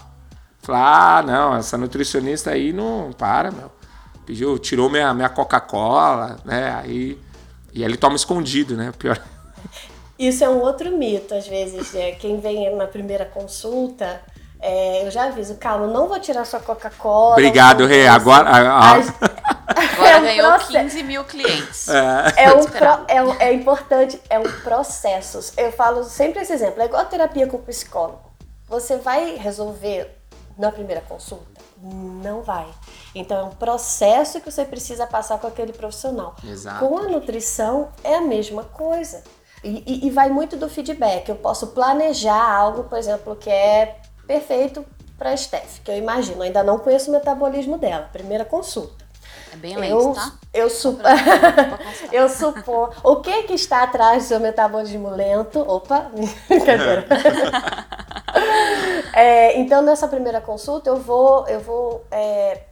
[0.62, 3.70] Falar, ah, não, essa nutricionista aí não para, meu.
[4.24, 6.74] Pediu, tirou minha, minha Coca-Cola, né?
[6.82, 7.18] Aí.
[7.72, 8.92] E ele toma escondido, né?
[8.98, 9.20] Pior.
[10.18, 11.94] Isso é um outro mito, às vezes.
[11.94, 14.22] É, quem vem na primeira consulta,
[14.66, 17.32] é, eu já aviso, calma, não vou tirar sua Coca-Cola.
[17.32, 18.06] Obrigado, Rê.
[18.06, 18.48] Agora.
[18.48, 19.08] As...
[19.66, 20.72] Agora é um ganhou processo.
[20.72, 21.86] 15 mil clientes.
[21.86, 25.52] É, é, um pro, é, é importante, é um processo.
[25.58, 28.22] Eu falo sempre esse exemplo, é igual a terapia com o psicólogo.
[28.66, 30.10] Você vai resolver
[30.56, 31.60] na primeira consulta?
[31.82, 32.66] Não vai.
[33.14, 36.36] Então é um processo que você precisa passar com aquele profissional.
[36.42, 36.78] Exato.
[36.78, 39.22] Com a nutrição é a mesma coisa.
[39.62, 41.28] E, e, e vai muito do feedback.
[41.28, 44.84] Eu posso planejar algo, por exemplo, que é perfeito
[45.18, 46.42] para a Steph, que eu imagino.
[46.42, 48.08] Ainda não conheço o metabolismo dela.
[48.12, 49.04] Primeira consulta.
[49.52, 50.32] É bem lento, eu, tá?
[50.52, 51.02] Eu, supo...
[52.10, 52.90] eu suponho.
[53.04, 55.60] O que que está atrás do seu metabolismo lento?
[55.60, 56.10] Opa,
[56.48, 57.06] brincadeira.
[59.14, 62.62] é, então, nessa primeira consulta, eu vou, eu vou é,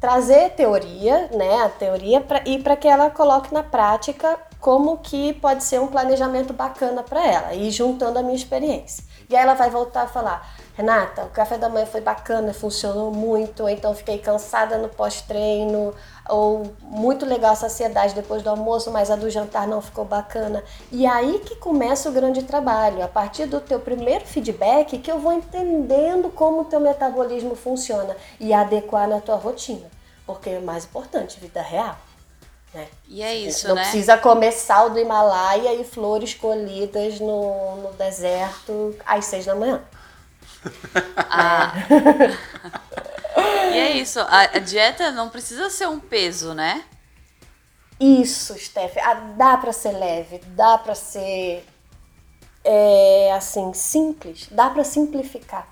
[0.00, 1.62] trazer teoria, né?
[1.62, 5.86] A teoria, pra, e para que ela coloque na prática como que pode ser um
[5.86, 9.04] planejamento bacana para ela, e juntando a minha experiência.
[9.28, 13.10] E aí ela vai voltar a falar: Renata, o café da manhã foi bacana, funcionou
[13.10, 15.94] muito, então fiquei cansada no pós-treino,
[16.28, 20.62] ou muito legal a saciedade depois do almoço, mas a do jantar não ficou bacana.
[20.90, 25.18] E aí que começa o grande trabalho, a partir do teu primeiro feedback que eu
[25.18, 29.90] vou entendendo como o teu metabolismo funciona e adequar na tua rotina,
[30.24, 31.96] porque é o mais importante, vida real.
[32.72, 32.86] Né?
[33.08, 33.82] E é isso, não né?
[33.82, 39.82] precisa comer sal do Himalaia e flores colhidas no, no deserto às seis da manhã.
[41.32, 41.72] Ah.
[43.72, 46.84] e é isso, a, a, dieta não precisa ser um peso, né?
[48.00, 48.96] Isso, Steph.
[48.98, 51.64] Ah, dá para ser leve, dá para ser
[52.64, 55.68] é, assim simples, dá para simplificar.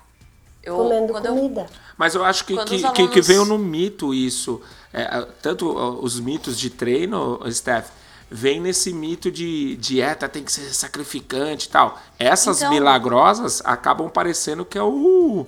[0.63, 1.61] Eu, comendo comida.
[1.61, 2.91] Eu, mas eu acho que, que, alunos...
[2.91, 4.61] que, que, veio no mito isso.
[4.93, 5.69] É, tanto
[6.01, 7.89] os mitos de treino, Steph,
[8.29, 11.99] vem nesse mito de dieta tem que ser sacrificante e tal.
[12.17, 12.71] Essas então...
[12.71, 15.45] milagrosas acabam parecendo que é o.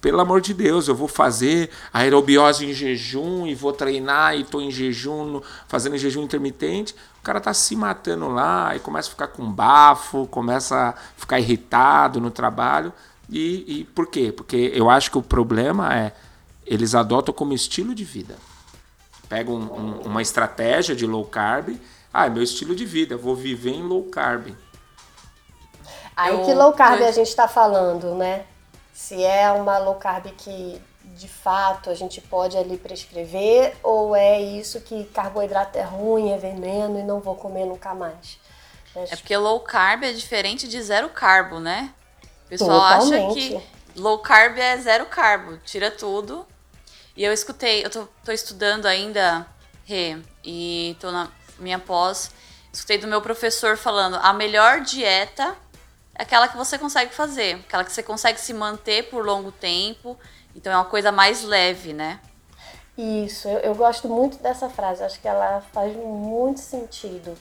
[0.00, 4.60] Pelo amor de Deus, eu vou fazer aerobiose em jejum e vou treinar e tô
[4.60, 6.92] em jejum, fazendo jejum intermitente.
[7.20, 11.38] O cara tá se matando lá e começa a ficar com bafo, começa a ficar
[11.38, 12.92] irritado no trabalho.
[13.30, 14.32] E, e por quê?
[14.32, 16.12] Porque eu acho que o problema é
[16.66, 18.36] eles adotam como estilo de vida.
[19.28, 21.76] Pegam um, um, uma estratégia de low carb
[22.12, 24.54] ah, é meu estilo de vida, vou viver em low carb.
[26.14, 28.44] Aí Eu que low carb a gente está falando, né?
[28.92, 34.40] Se é uma low carb que de fato a gente pode ali prescrever ou é
[34.40, 38.38] isso que carboidrato é ruim, é veneno e não vou comer nunca mais.
[38.94, 41.94] É porque low carb é diferente de zero carbo, né?
[42.44, 43.34] O pessoal acha Totalmente.
[43.94, 46.46] que low carb é zero carbo, tira tudo.
[47.16, 49.46] E eu escutei, eu tô, tô estudando ainda,
[49.84, 51.30] Rê, e tô na
[51.62, 52.30] minha pós,
[52.72, 55.56] escutei do meu professor falando, a melhor dieta
[56.14, 60.18] é aquela que você consegue fazer, aquela que você consegue se manter por longo tempo,
[60.54, 62.20] então é uma coisa mais leve, né?
[62.96, 67.36] Isso, eu, eu gosto muito dessa frase, acho que ela faz muito sentido.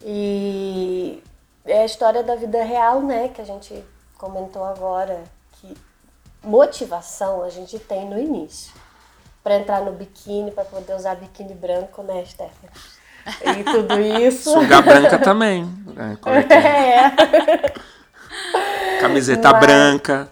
[0.00, 1.22] E
[1.64, 3.84] é a história da vida real, né, que a gente
[4.16, 5.74] comentou agora, que
[6.42, 8.72] motivação a gente tem no início.
[9.42, 12.70] Para entrar no biquíni, para poder usar biquíni branco, né, Stephanie?
[13.58, 14.52] E tudo isso.
[14.52, 15.64] Sunga branca também.
[15.94, 16.16] né?
[16.26, 17.74] É é?
[18.96, 20.28] É, Camiseta Mas- branca.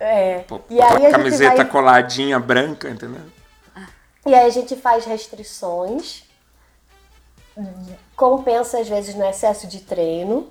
[0.00, 0.38] é.
[0.40, 3.22] pô, E aí camiseta vai coladinha branca, entendeu?
[4.26, 6.24] E aí a gente faz restrições,
[8.16, 10.48] compensa às vezes no excesso de treino,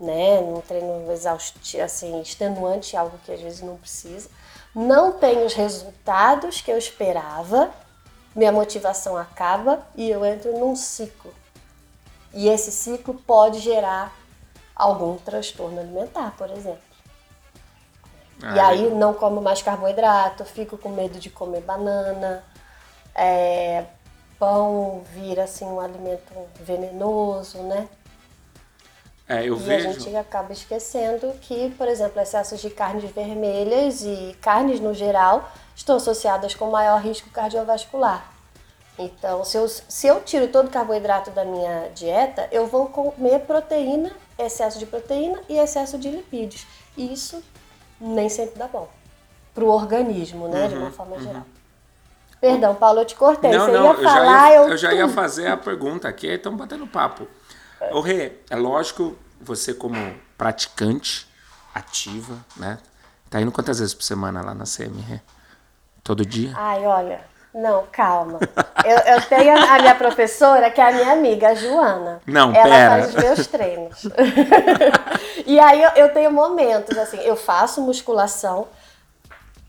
[0.00, 0.40] né?
[0.40, 4.28] Num treino exaustivo, assim, extenuante, algo que às vezes não precisa.
[4.74, 7.70] Não tem os resultados que eu esperava,
[8.34, 11.32] minha motivação acaba e eu entro num ciclo.
[12.32, 14.12] E esse ciclo pode gerar
[14.74, 16.82] algum transtorno alimentar, por exemplo.
[18.52, 22.44] E Ah, aí não como mais carboidrato, fico com medo de comer banana,
[23.14, 23.84] é,
[24.38, 27.88] pão vira assim um alimento venenoso, né?
[29.28, 29.88] É, eu e vejo.
[29.88, 35.50] a gente acaba esquecendo que, por exemplo, excessos de carnes vermelhas e carnes no geral
[35.74, 38.32] estão associadas com maior risco cardiovascular.
[38.98, 43.40] Então, se eu, se eu tiro todo o carboidrato da minha dieta, eu vou comer
[43.40, 46.64] proteína, excesso de proteína e excesso de lipídios.
[46.96, 47.42] E isso
[48.00, 48.88] nem sempre dá bom
[49.52, 51.44] para o organismo, né, de uma forma geral.
[52.40, 53.50] Perdão, Paulo, eu te cortei.
[53.50, 55.56] Uhum, Não, Você não, ia eu já falar, ia, eu, eu já ia fazer a
[55.56, 57.26] pergunta aqui, estamos batendo papo.
[57.92, 59.96] Ô Rê, é lógico, você como
[60.36, 61.26] praticante
[61.74, 62.78] ativa, né?
[63.30, 65.20] Tá indo quantas vezes por semana lá na CM, Rê?
[66.04, 66.52] Todo dia?
[66.54, 67.20] Ai, olha,
[67.54, 68.38] não, calma.
[68.84, 72.20] Eu, eu tenho a minha professora, que é a minha amiga, a Joana.
[72.26, 72.90] Não, Ela pera.
[72.90, 74.02] faz os meus treinos.
[75.46, 78.68] e aí eu, eu tenho momentos, assim, eu faço musculação.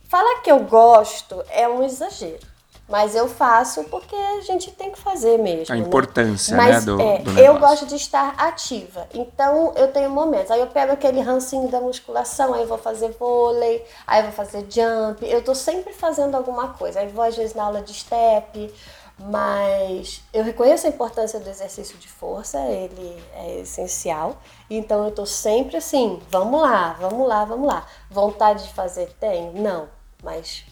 [0.10, 2.55] Falar que eu gosto é um exagero.
[2.88, 5.74] Mas eu faço porque a gente tem que fazer mesmo.
[5.74, 5.82] A né?
[5.82, 9.08] importância, Mas, né, do, é, do eu gosto de estar ativa.
[9.12, 10.52] Então eu tenho momentos.
[10.52, 14.34] Aí eu pego aquele rancinho da musculação, aí eu vou fazer vôlei, aí eu vou
[14.34, 15.26] fazer jump.
[15.26, 17.00] Eu tô sempre fazendo alguma coisa.
[17.00, 18.72] Aí vou às vezes na aula de step,
[19.18, 24.38] mas eu reconheço a importância do exercício de força, ele é essencial.
[24.70, 27.84] Então eu tô sempre assim, vamos lá, vamos lá, vamos lá.
[28.12, 29.54] Vontade de fazer tenho?
[29.60, 29.88] Não,
[30.24, 30.66] mas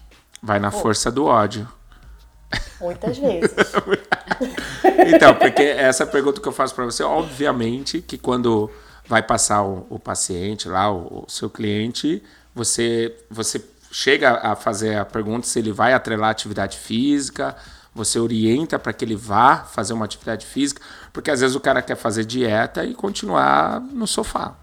[0.45, 1.65] Vai na força do ódio.
[2.79, 3.51] Muitas vezes.
[5.07, 8.69] Então, porque essa pergunta que eu faço para você, obviamente que quando
[9.07, 12.21] vai passar o, o paciente lá, o, o seu cliente,
[12.53, 17.55] você, você chega a fazer a pergunta se ele vai atrelar atividade física,
[17.93, 21.81] você orienta para que ele vá fazer uma atividade física, porque às vezes o cara
[21.81, 24.55] quer fazer dieta e continuar no sofá.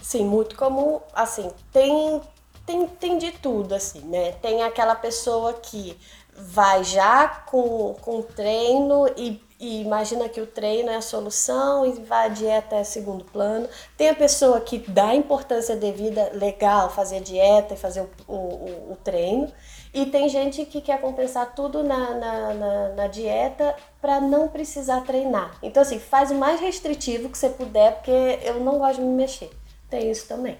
[0.00, 2.20] Sim, muito como, assim, tem,
[2.66, 4.32] tem, tem de tudo, assim, né?
[4.32, 5.96] Tem aquela pessoa que
[6.36, 11.92] vai já com, com treino e, e imagina que o treino é a solução e
[12.04, 13.68] vai a dieta é segundo plano.
[13.96, 18.96] Tem a pessoa que dá importância devida, legal, fazer dieta e fazer o, o, o-
[19.04, 19.52] treino.
[19.92, 25.00] E tem gente que quer compensar tudo na, na, na, na dieta para não precisar
[25.02, 25.58] treinar.
[25.62, 29.14] Então, assim, faz o mais restritivo que você puder, porque eu não gosto de me
[29.14, 29.50] mexer.
[29.90, 30.58] Tem isso também.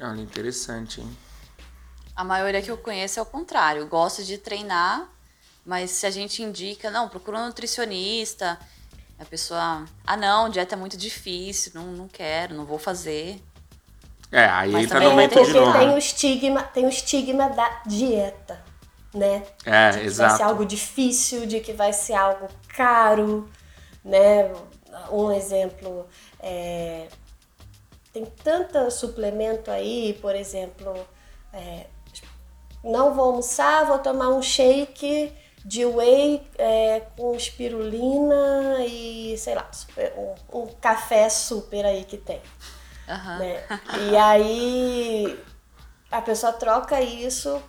[0.00, 1.08] Olha, interessante, hein?
[2.18, 3.86] A maioria que eu conheço é o contrário.
[3.86, 5.08] Gosta de treinar,
[5.64, 8.58] mas se a gente indica, não, procura um nutricionista,
[9.20, 13.40] a pessoa, ah não, dieta é muito difícil, não, não quero, não vou fazer.
[14.32, 15.78] É, aí Mas entra também no vai ter de porque novo.
[15.78, 18.64] tem o estigma, tem o estigma da dieta,
[19.14, 19.44] né?
[19.64, 20.36] É, de que vai exato.
[20.38, 23.48] ser algo difícil, de que vai ser algo caro,
[24.04, 24.52] né?
[25.12, 26.04] Um exemplo,
[26.40, 27.06] é,
[28.12, 31.06] tem tanto suplemento aí, por exemplo,
[31.52, 31.86] é,
[32.82, 35.32] não vou almoçar, vou tomar um shake
[35.64, 39.68] de whey é, com espirulina e, sei lá,
[40.16, 42.40] um, um café super aí que tem
[43.08, 43.38] Aham.
[43.38, 43.64] né?
[44.10, 45.44] E aí
[46.10, 47.60] a pessoa troca isso,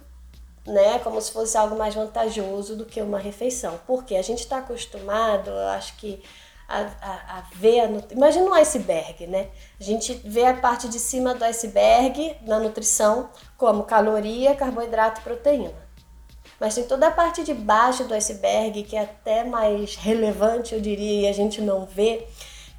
[0.65, 3.79] né, como se fosse algo mais vantajoso do que uma refeição.
[3.87, 6.21] Porque a gente está acostumado, eu acho que
[6.69, 9.47] a, a, a ver a Imagina um iceberg, né?
[9.79, 15.23] A gente vê a parte de cima do iceberg na nutrição como caloria, carboidrato e
[15.23, 15.89] proteína.
[16.59, 20.81] Mas tem toda a parte de baixo do iceberg que é até mais relevante, eu
[20.81, 22.27] diria, e a gente não vê,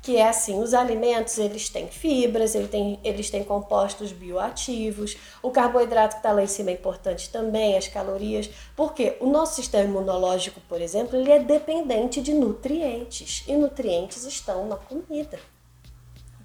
[0.02, 5.50] que é assim, os alimentos eles têm fibras, eles têm, eles têm compostos bioativos, o
[5.50, 9.84] carboidrato que está lá em cima é importante também, as calorias, porque o nosso sistema
[9.84, 15.38] imunológico, por exemplo, ele é dependente de nutrientes, e nutrientes estão na comida.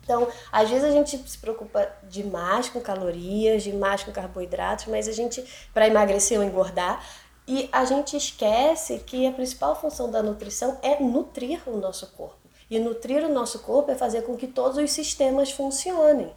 [0.04, 5.12] Então, às vezes a gente se preocupa demais com calorias, demais com carboidratos, mas a
[5.12, 7.04] gente, para emagrecer ou engordar,
[7.48, 12.45] e a gente esquece que a principal função da nutrição é nutrir o nosso corpo.
[12.70, 16.32] E nutrir o nosso corpo é fazer com que todos os sistemas funcionem.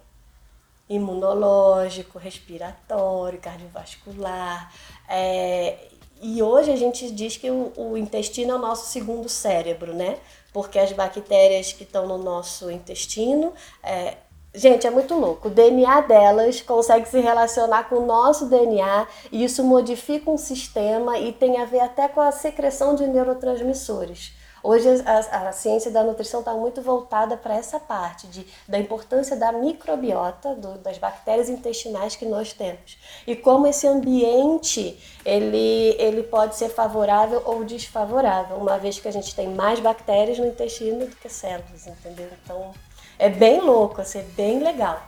[0.87, 4.73] Imunológico, respiratório, cardiovascular.
[5.07, 5.77] É...
[6.21, 10.17] E hoje a gente diz que o, o intestino é o nosso segundo cérebro, né?
[10.51, 14.17] Porque as bactérias que estão no nosso intestino é,
[14.53, 15.47] Gente, é muito louco.
[15.47, 21.19] O DNA delas consegue se relacionar com o nosso DNA e isso modifica um sistema
[21.19, 24.33] e tem a ver até com a secreção de neurotransmissores.
[24.63, 29.35] Hoje a, a ciência da nutrição está muito voltada para essa parte de, da importância
[29.35, 32.97] da microbiota, do, das bactérias intestinais que nós temos.
[33.25, 39.11] E como esse ambiente ele, ele pode ser favorável ou desfavorável, uma vez que a
[39.11, 42.29] gente tem mais bactérias no intestino do que células, entendeu?
[42.43, 42.71] Então
[43.17, 45.01] é bem louco, assim, é bem legal.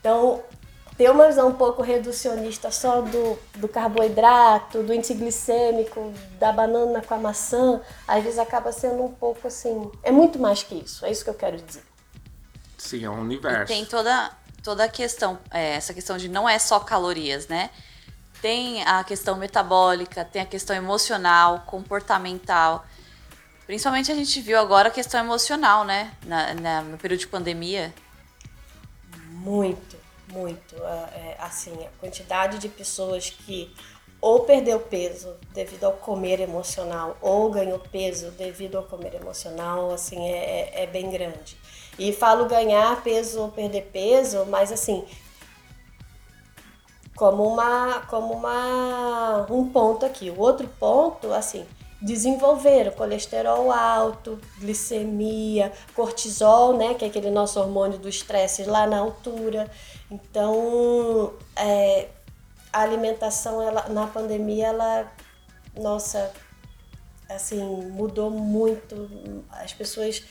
[0.00, 0.42] Então,
[0.98, 7.00] ter uma visão um pouco reducionista só do, do carboidrato, do índice glicêmico, da banana
[7.00, 9.92] com a maçã, às vezes acaba sendo um pouco assim.
[10.02, 11.84] É muito mais que isso, é isso que eu quero dizer.
[12.76, 13.72] Sim, é um universo.
[13.72, 17.70] E tem toda, toda a questão, é, essa questão de não é só calorias, né?
[18.42, 22.84] Tem a questão metabólica, tem a questão emocional, comportamental.
[23.66, 26.12] Principalmente a gente viu agora a questão emocional, né?
[26.26, 27.94] Na, na no período de pandemia.
[29.30, 29.87] Muito
[30.32, 30.76] muito.
[30.76, 33.72] É, assim, a quantidade de pessoas que
[34.20, 40.28] ou perdeu peso devido ao comer emocional ou ganhou peso devido ao comer emocional, assim,
[40.28, 41.56] é, é, é bem grande.
[41.98, 45.04] E falo ganhar peso ou perder peso, mas assim,
[47.16, 50.30] como uma como uma um ponto aqui.
[50.30, 51.66] O outro ponto, assim,
[52.00, 58.98] desenvolveram colesterol alto, glicemia, cortisol, né, que é aquele nosso hormônio do estresse lá na
[58.98, 59.68] altura.
[60.10, 62.08] Então, é,
[62.72, 65.12] a alimentação ela, na pandemia, ela,
[65.76, 66.32] nossa,
[67.28, 69.08] assim, mudou muito.
[69.50, 70.24] As pessoas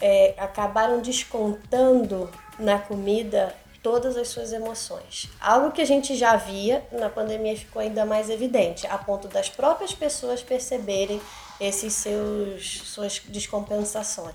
[0.00, 5.30] é, acabaram descontando na comida todas as suas emoções.
[5.40, 9.48] Algo que a gente já via na pandemia ficou ainda mais evidente, a ponto das
[9.48, 11.20] próprias pessoas perceberem
[11.60, 14.34] esses seus suas descompensações.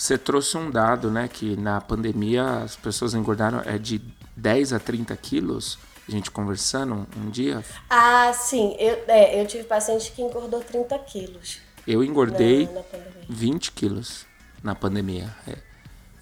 [0.00, 4.00] Você trouxe um dado, né, que na pandemia as pessoas engordaram é de
[4.34, 5.78] 10 a 30 quilos.
[6.08, 7.62] A gente conversando um dia.
[7.90, 8.74] Ah, sim.
[8.78, 11.58] Eu, é, eu tive paciente que engordou 30 quilos.
[11.86, 12.82] Eu engordei na, na
[13.28, 14.24] 20 quilos
[14.62, 15.28] na pandemia.
[15.46, 15.58] É.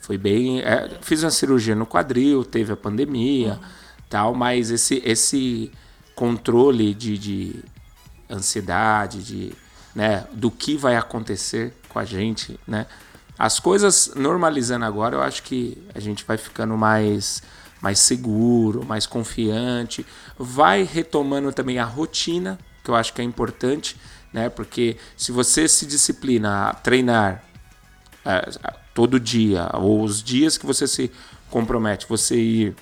[0.01, 0.61] Foi bem.
[0.61, 3.69] É, fiz uma cirurgia no quadril, teve a pandemia, uhum.
[4.11, 5.71] tal, mas esse, esse
[6.17, 7.65] controle de, de
[8.29, 9.53] ansiedade, de,
[9.95, 12.85] né, do que vai acontecer com a gente, né?
[13.39, 17.43] As coisas normalizando agora, eu acho que a gente vai ficando mais
[17.81, 20.05] mais seguro, mais confiante,
[20.37, 23.97] vai retomando também a rotina, que eu acho que é importante,
[24.33, 24.49] né?
[24.49, 27.45] Porque se você se disciplina a treinar
[28.25, 28.51] é,
[28.93, 31.11] todo dia, ou os dias que você se
[31.51, 32.77] compromete, você ir,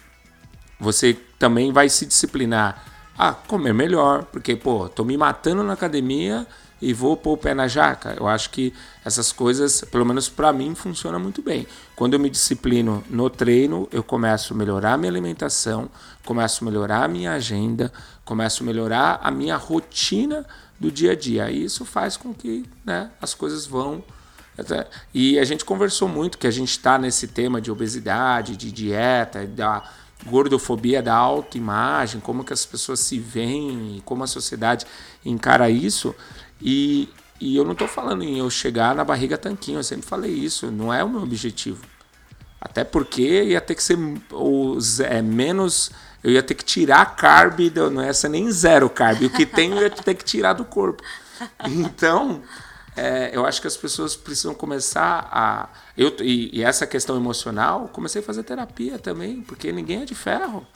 [0.81, 2.83] você também vai se disciplinar
[3.19, 6.47] a comer melhor, porque, pô, tô me matando na academia
[6.81, 8.15] e vou pôr o pé na jaca.
[8.19, 8.73] Eu acho que
[9.05, 11.67] essas coisas, pelo menos para mim, funcionam muito bem.
[11.95, 15.89] Quando eu me disciplino no treino, eu começo a melhorar minha alimentação,
[16.25, 17.93] começo a melhorar a minha agenda,
[18.25, 20.45] começo a melhorar a minha rotina
[20.79, 21.51] do dia a dia.
[21.51, 24.05] E isso faz com que né, as coisas vão
[25.13, 29.47] e a gente conversou muito que a gente está nesse tema de obesidade, de dieta,
[29.47, 29.83] da
[30.25, 34.87] gordofobia da autoimagem, como que as pessoas se veem, como a sociedade
[35.25, 36.15] encara isso.
[36.61, 37.09] E,
[37.41, 40.71] e eu não estou falando em eu chegar na barriga tanquinho, eu sempre falei isso,
[40.71, 41.83] não é o meu objetivo.
[42.61, 43.99] Até porque ia ter que ser
[44.33, 45.91] os, é, menos.
[46.25, 47.61] Eu ia ter que tirar carb,
[47.93, 49.23] não ia ser nem zero carb.
[49.23, 51.03] O que tem eu ia ter que tirar do corpo.
[51.67, 52.43] Então,
[52.97, 55.69] é, eu acho que as pessoas precisam começar a.
[55.97, 60.15] Eu, e, e, essa questão emocional, comecei a fazer terapia também, porque ninguém é de
[60.15, 60.67] ferro,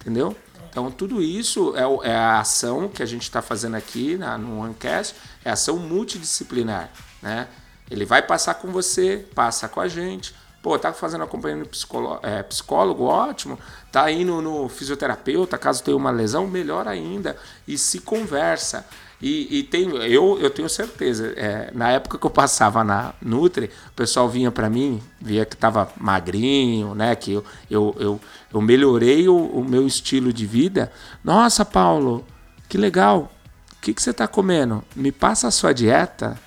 [0.00, 0.36] entendeu?
[0.76, 4.60] Então, tudo isso é, é a ação que a gente está fazendo aqui na, no
[4.60, 6.90] OneCast, é ação multidisciplinar,
[7.22, 7.48] né?
[7.90, 10.34] Ele vai passar com você, passa com a gente.
[10.62, 13.58] Pô, tá fazendo acompanhamento psicólogo, é, psicólogo, ótimo.
[13.90, 17.38] Tá indo no fisioterapeuta, caso tenha uma lesão, melhor ainda.
[17.66, 18.86] E se conversa.
[19.20, 23.70] E, e tem, eu, eu tenho certeza, é, na época que eu passava na Nutri,
[23.88, 27.16] o pessoal vinha para mim, via que tava magrinho, né?
[27.16, 28.20] Que eu, eu, eu,
[28.52, 30.92] eu melhorei o, o meu estilo de vida.
[31.24, 32.26] Nossa, Paulo,
[32.68, 33.32] que legal.
[33.72, 34.84] O que, que você tá comendo?
[34.94, 36.38] Me passa a sua dieta?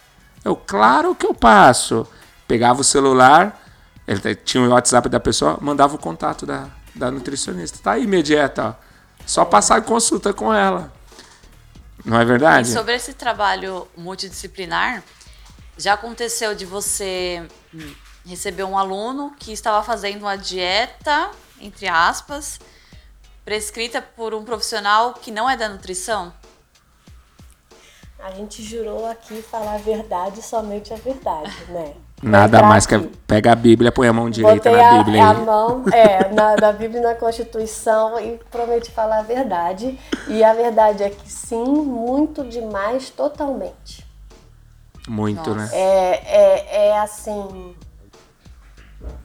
[0.45, 2.05] Eu, claro que eu passo.
[2.47, 3.63] Pegava o celular,
[4.07, 7.80] ele tinha o WhatsApp da pessoa, mandava o contato da, da nutricionista.
[7.82, 8.89] Tá aí minha dieta, ó.
[9.26, 10.91] Só passar consulta com ela.
[12.06, 12.70] Não é verdade?
[12.70, 15.04] E sobre esse trabalho multidisciplinar,
[15.78, 17.95] já aconteceu de você hum,
[18.26, 22.60] receber um aluno que estava fazendo uma dieta, entre aspas,
[23.43, 26.34] prescrita por um profissional que não é da nutrição?
[28.20, 31.95] A gente jurou aqui falar a verdade, somente a verdade, né?
[32.22, 35.24] Nada mais que pega a Bíblia, põe a mão direita Botei na Bíblia.
[35.24, 39.97] A, a mão, é, na, na Bíblia e na Constituição e prometi falar a verdade.
[40.28, 44.05] E a verdade é que sim, muito demais, totalmente.
[45.07, 45.55] Muito, Nossa.
[45.55, 45.70] né?
[45.72, 47.76] É, é, é assim.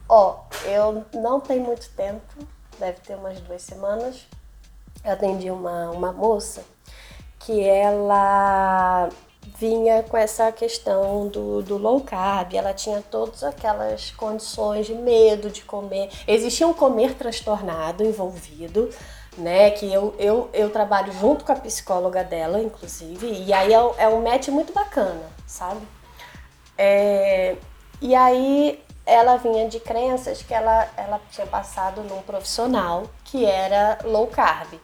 [0.07, 2.21] Ó, eu não tenho muito tempo,
[2.79, 4.25] deve ter umas duas semanas.
[5.03, 6.63] Eu atendi uma, uma moça
[7.39, 9.09] que ela
[9.57, 15.49] vinha com essa questão do, do low carb, ela tinha todas aquelas condições de medo
[15.49, 16.09] de comer.
[16.27, 18.89] Existia um comer transtornado envolvido,
[19.37, 19.71] né?
[19.71, 24.07] Que eu, eu, eu trabalho junto com a psicóloga dela, inclusive, e aí é, é
[24.07, 25.81] um match muito bacana, sabe?
[26.77, 27.55] É,
[28.01, 33.99] e aí ela vinha de crenças que ela, ela tinha passado num profissional que era
[34.03, 34.79] low carb.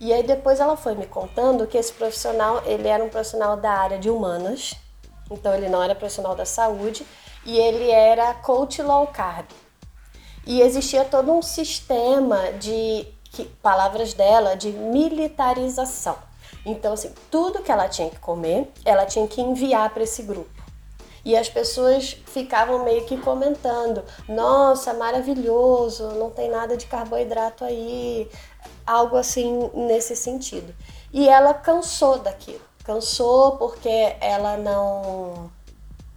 [0.00, 3.70] E aí depois ela foi me contando que esse profissional, ele era um profissional da
[3.70, 4.74] área de humanas,
[5.30, 7.06] então ele não era profissional da saúde,
[7.44, 9.46] e ele era coach low carb.
[10.46, 16.16] E existia todo um sistema de, que, palavras dela, de militarização.
[16.64, 20.60] Então, assim, tudo que ela tinha que comer, ela tinha que enviar para esse grupo.
[21.24, 28.30] E as pessoas ficavam meio que comentando: nossa, maravilhoso, não tem nada de carboidrato aí,
[28.86, 30.74] algo assim nesse sentido.
[31.12, 35.50] E ela cansou daquilo, cansou porque ela não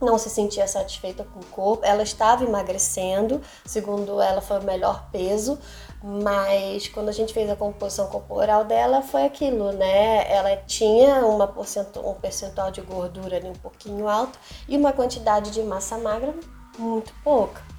[0.03, 1.85] não se sentia satisfeita com o corpo.
[1.85, 5.57] Ela estava emagrecendo, segundo ela foi o melhor peso,
[6.03, 10.29] mas quando a gente fez a composição corporal dela foi aquilo, né?
[10.29, 14.37] Ela tinha uma um percentual de gordura ali um pouquinho alto
[14.67, 16.35] e uma quantidade de massa magra
[16.77, 17.72] muito pouca.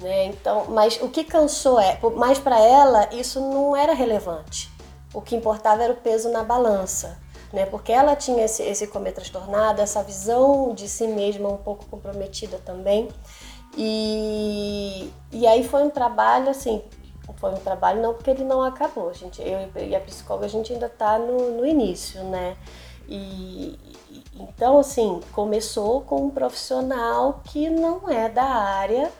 [0.00, 0.26] Né?
[0.26, 4.70] Então, mas o que cansou é, mas para ela isso não era relevante.
[5.12, 7.18] O que importava era o peso na balança,
[7.52, 7.66] né?
[7.66, 12.58] Porque ela tinha esse, esse comer transtornado, essa visão de si mesma um pouco comprometida
[12.64, 13.08] também.
[13.76, 16.82] E, e aí foi um trabalho assim,
[17.36, 19.42] foi um trabalho não porque ele não acabou, gente.
[19.42, 22.56] Eu e a psicóloga a gente ainda está no, no início, né?
[23.06, 23.78] E,
[24.34, 29.10] então assim começou com um profissional que não é da área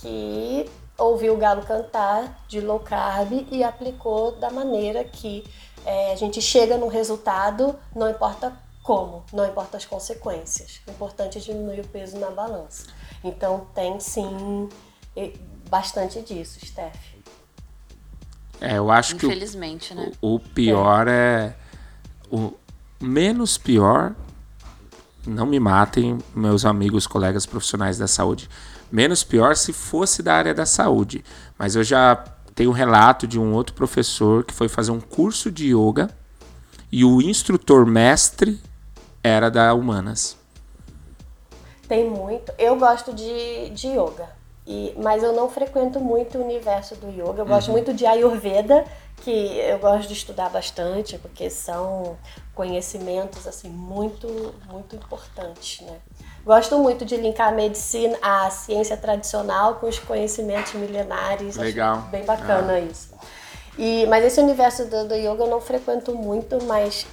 [0.00, 5.44] que ouviu o galo cantar de low carb e aplicou da maneira que
[5.84, 10.80] é, a gente chega no resultado, não importa como, não importa as consequências.
[10.86, 12.86] O importante é diminuir o peso na balança.
[13.22, 14.68] Então tem sim
[15.68, 17.14] bastante disso, Steph.
[18.60, 20.12] É, eu acho que o, né?
[20.20, 21.12] o, pior é.
[21.12, 21.54] é
[22.30, 22.52] o
[23.00, 24.14] menos pior.
[25.26, 28.48] Não me matem, meus amigos, colegas profissionais da saúde
[28.90, 31.24] Menos pior se fosse da área da saúde.
[31.58, 32.24] Mas eu já
[32.54, 36.08] tenho um relato de um outro professor que foi fazer um curso de yoga
[36.90, 38.60] e o instrutor mestre
[39.22, 40.36] era da Humanas.
[41.88, 42.52] Tem muito.
[42.58, 44.28] Eu gosto de, de yoga.
[44.66, 47.42] E, mas eu não frequento muito o universo do yoga.
[47.42, 47.74] Eu gosto uhum.
[47.74, 48.84] muito de Ayurveda,
[49.22, 52.16] que eu gosto de estudar bastante, porque são
[52.54, 55.98] conhecimentos assim muito muito importantes, né?
[56.44, 61.56] Gosto muito de linkar a medicina, a ciência tradicional com os conhecimentos milenares.
[61.56, 61.98] Legal.
[61.98, 62.80] Acho bem bacana ah.
[62.80, 63.14] isso.
[63.78, 67.06] E, mas esse universo do, do yoga eu não frequento muito, mas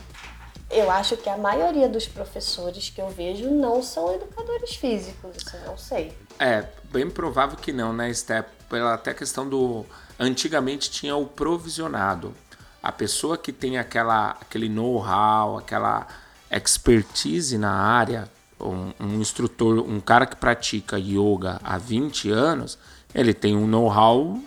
[0.69, 5.57] eu acho que a maioria dos professores que eu vejo não são educadores físicos, assim,
[5.65, 6.13] não sei.
[6.37, 8.49] É, bem provável que não, né, Step?
[8.69, 9.85] Pela até questão do.
[10.19, 12.33] Antigamente tinha o provisionado.
[12.81, 16.07] A pessoa que tem aquela, aquele know-how, aquela
[16.49, 18.29] expertise na área,
[18.63, 22.77] um, um, instrutor, um cara que pratica yoga há 20 anos,
[23.13, 24.39] ele tem um know-how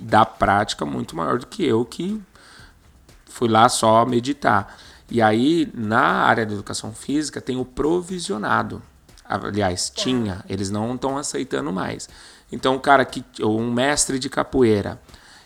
[0.00, 2.20] da prática muito maior do que eu que
[3.26, 4.76] fui lá só meditar.
[5.10, 8.82] E aí, na área da educação física, tem o provisionado.
[9.24, 12.08] aliás, tinha, eles não estão aceitando mais.
[12.52, 15.00] Então, o cara que, um mestre de capoeira,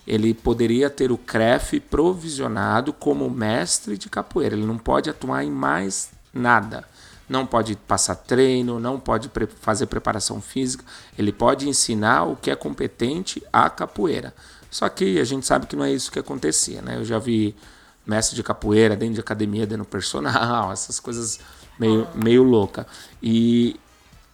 [0.07, 4.55] ele poderia ter o CREF provisionado como mestre de capoeira.
[4.55, 6.85] Ele não pode atuar em mais nada.
[7.29, 10.85] Não pode passar treino, não pode pre fazer preparação física.
[11.19, 14.35] Ele pode ensinar o que é competente à capoeira.
[14.71, 16.97] Só que a gente sabe que não é isso que acontecia, né?
[16.97, 17.55] Eu já vi
[18.07, 21.41] mestre de capoeira dentro de academia, dentro personal, essas coisas
[21.79, 22.87] meio, meio louca.
[23.23, 23.81] E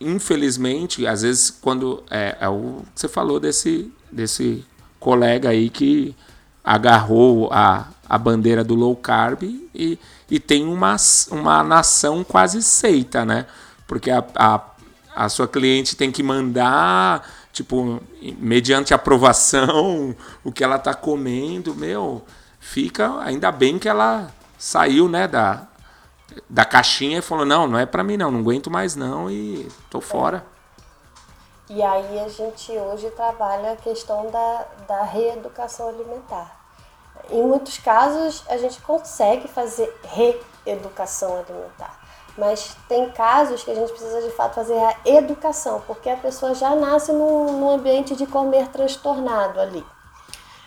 [0.01, 4.65] infelizmente, às vezes, quando é, é o que você falou desse, desse
[4.99, 6.17] colega aí que
[6.65, 9.43] agarrou a, a bandeira do low carb
[9.75, 9.99] e,
[10.31, 10.97] e tem uma,
[11.31, 13.47] uma nação quase seita, né?
[13.87, 14.61] Porque a, a,
[15.15, 18.01] a sua cliente tem que mandar, tipo,
[18.39, 20.15] mediante aprovação,
[20.45, 22.25] o que ela tá comendo, meu,
[22.61, 25.67] fica, ainda bem que ela saiu, né, da,
[26.49, 29.69] da caixinha e falou: não, não é para mim não, não aguento mais não e
[29.91, 30.45] tô fora.
[31.69, 36.60] E aí a gente hoje trabalha a questão da, da reeducação alimentar.
[37.31, 42.01] Em muitos casos a gente consegue fazer reeducação alimentar,
[42.37, 46.55] mas tem casos que a gente precisa de fato fazer a educação, porque a pessoa
[46.55, 49.85] já nasce num, num ambiente de comer transtornado ali.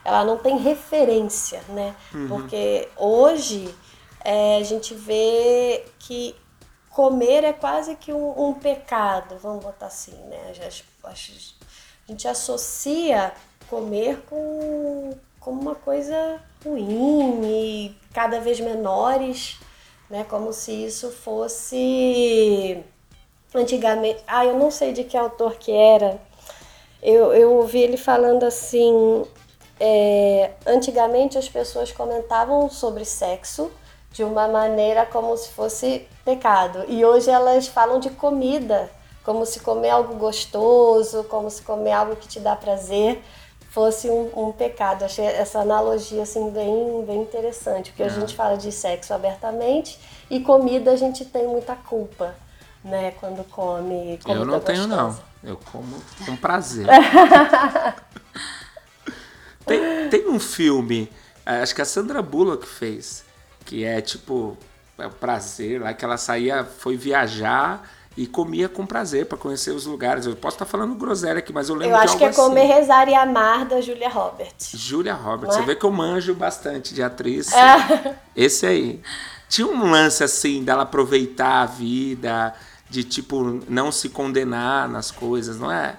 [0.06, 1.95] Ela não tem referência, né?
[2.14, 2.28] Uhum.
[2.28, 3.74] Porque hoje
[4.24, 6.36] é, a gente vê que
[6.89, 10.54] comer é quase que um, um pecado, vamos botar assim, né?
[11.04, 11.14] A, a
[12.08, 13.34] gente associa
[13.70, 15.14] comer com,
[15.44, 19.60] com uma coisa ruim e cada vez menores,
[20.10, 20.26] né?
[20.30, 22.82] Como se isso fosse
[23.54, 24.24] antigamente.
[24.26, 26.20] Ah, eu não sei de que autor que era.
[27.02, 29.24] Eu, eu ouvi ele falando assim.
[29.80, 33.70] É, antigamente as pessoas comentavam sobre sexo
[34.12, 36.86] de uma maneira como se fosse pecado.
[36.88, 38.89] E hoje elas falam de comida,
[39.26, 43.22] como se comer algo gostoso, como se comer algo que te dá prazer
[43.74, 45.03] fosse um, um pecado.
[45.03, 48.09] Achei essa analogia assim bem, bem interessante, porque a é.
[48.09, 49.99] gente fala de sexo abertamente
[50.30, 52.36] e comida a gente tem muita culpa,
[52.84, 55.17] né, quando come Eu não tenho não.
[55.43, 56.86] Eu como com prazer.
[59.65, 61.11] tem, tem um filme,
[61.43, 63.26] acho que a Sandra Bullock fez,
[63.65, 64.55] que é tipo
[64.99, 69.72] é o prazer lá que ela saía, foi viajar e comia com prazer para conhecer
[69.72, 70.26] os lugares.
[70.26, 72.36] Eu posso estar tá falando groselha aqui, mas eu lembro eu de algo Eu acho
[72.36, 74.72] que é Comer, Rezar e Amar da Julia Roberts.
[74.74, 75.55] Julia Roberts.
[75.55, 75.59] É?
[75.59, 77.51] Você vê que eu manjo bastante de atriz.
[77.51, 78.16] É.
[78.36, 79.01] Esse aí.
[79.49, 82.55] Tinha um lance assim dela aproveitar a vida,
[82.89, 85.95] de tipo não se condenar nas coisas, não é?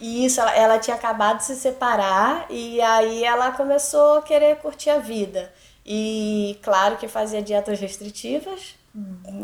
[0.00, 4.88] Isso, ela, ela tinha acabado de se separar e aí ela começou a querer curtir
[4.88, 5.52] a vida.
[5.84, 8.76] E claro que fazia dietas restritivas,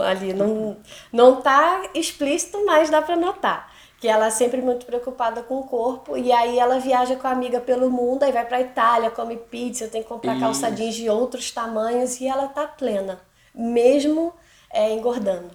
[0.04, 0.76] ali não,
[1.12, 3.72] não tá explícito, mas dá para notar.
[3.98, 7.30] Que ela é sempre muito preocupada com o corpo, e aí ela viaja com a
[7.30, 10.40] amiga pelo mundo, aí vai pra Itália, come pizza, tem que comprar Isso.
[10.40, 13.18] calça jeans de outros tamanhos, e ela tá plena,
[13.54, 14.34] mesmo
[14.70, 15.50] é, engordando.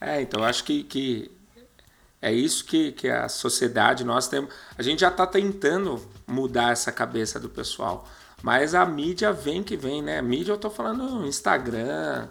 [0.00, 1.30] É, então acho que, que
[2.20, 4.52] é isso que, que a sociedade, nós temos.
[4.76, 8.08] A gente já está tentando mudar essa cabeça do pessoal.
[8.42, 10.18] Mas a mídia vem que vem, né?
[10.18, 12.28] A mídia eu tô falando Instagram,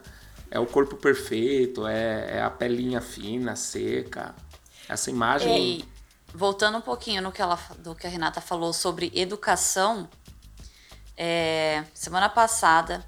[0.53, 4.35] é o corpo perfeito, é, é a pelinha fina, seca.
[4.87, 5.79] Essa imagem.
[5.79, 5.85] E,
[6.31, 10.07] voltando um pouquinho no que ela, do que a Renata falou sobre educação,
[11.17, 13.03] é, semana passada,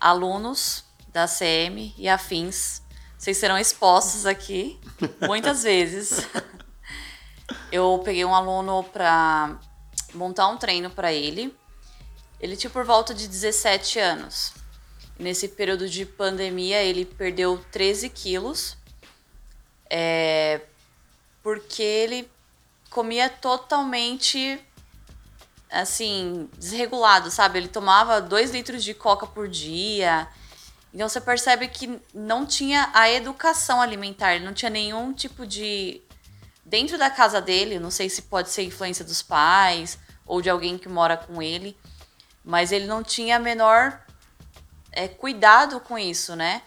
[0.00, 2.80] alunos da CM e afins,
[3.18, 4.78] vocês serão expostos aqui
[5.26, 6.28] muitas vezes.
[7.72, 9.58] Eu peguei um aluno para
[10.14, 11.52] montar um treino para ele
[12.44, 14.52] ele tinha por volta de 17 anos.
[15.18, 18.76] Nesse período de pandemia, ele perdeu 13 quilos.
[19.88, 20.60] É,
[21.42, 22.28] porque ele
[22.90, 24.60] comia totalmente
[25.70, 27.58] assim, desregulado, sabe?
[27.58, 30.28] Ele tomava 2 litros de coca por dia.
[30.92, 36.00] Então você percebe que não tinha a educação alimentar, não tinha nenhum tipo de.
[36.64, 40.78] Dentro da casa dele, não sei se pode ser influência dos pais ou de alguém
[40.78, 41.76] que mora com ele,
[42.44, 44.03] mas ele não tinha menor
[44.94, 46.62] é, cuidado com isso, né?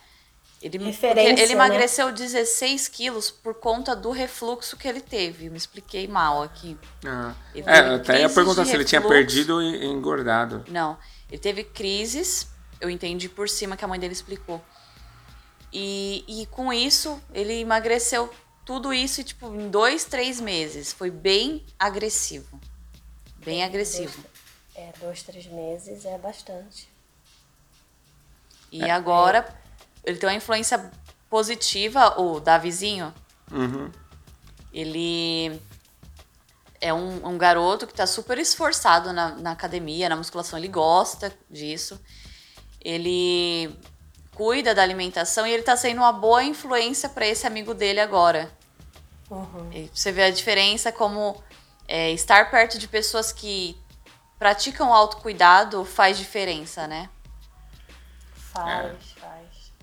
[0.59, 1.51] Ele, ele né?
[1.51, 5.45] emagreceu 16 quilos por conta do refluxo que ele teve.
[5.45, 6.75] Eu me expliquei mal aqui.
[7.05, 7.35] Ah.
[7.53, 10.65] É, até ia perguntar se ele tinha perdido e engordado.
[10.67, 10.97] Não,
[11.29, 12.47] ele teve crises,
[12.81, 14.59] eu entendi por cima que a mãe dele explicou.
[15.71, 18.31] E, e com isso, ele emagreceu
[18.65, 20.91] tudo isso tipo, em dois, três meses.
[20.91, 22.59] Foi bem agressivo.
[23.37, 24.25] Bem agressivo.
[24.73, 26.89] É, dois, três meses é bastante.
[28.71, 28.91] E é.
[28.91, 29.47] agora
[30.03, 30.91] ele tem uma influência
[31.29, 33.13] positiva, o Davizinho,
[33.51, 33.91] Uhum.
[34.73, 35.59] Ele
[36.79, 41.33] é um, um garoto que está super esforçado na, na academia, na musculação, ele gosta
[41.49, 41.99] disso.
[42.81, 43.73] Ele
[44.35, 48.51] cuida da alimentação e ele está sendo uma boa influência para esse amigo dele agora.
[49.29, 49.71] Uhum.
[49.73, 51.41] E você vê a diferença como
[51.87, 53.75] é, estar perto de pessoas que
[54.37, 57.09] praticam autocuidado faz diferença, né?
[58.63, 59.73] Faz, faz.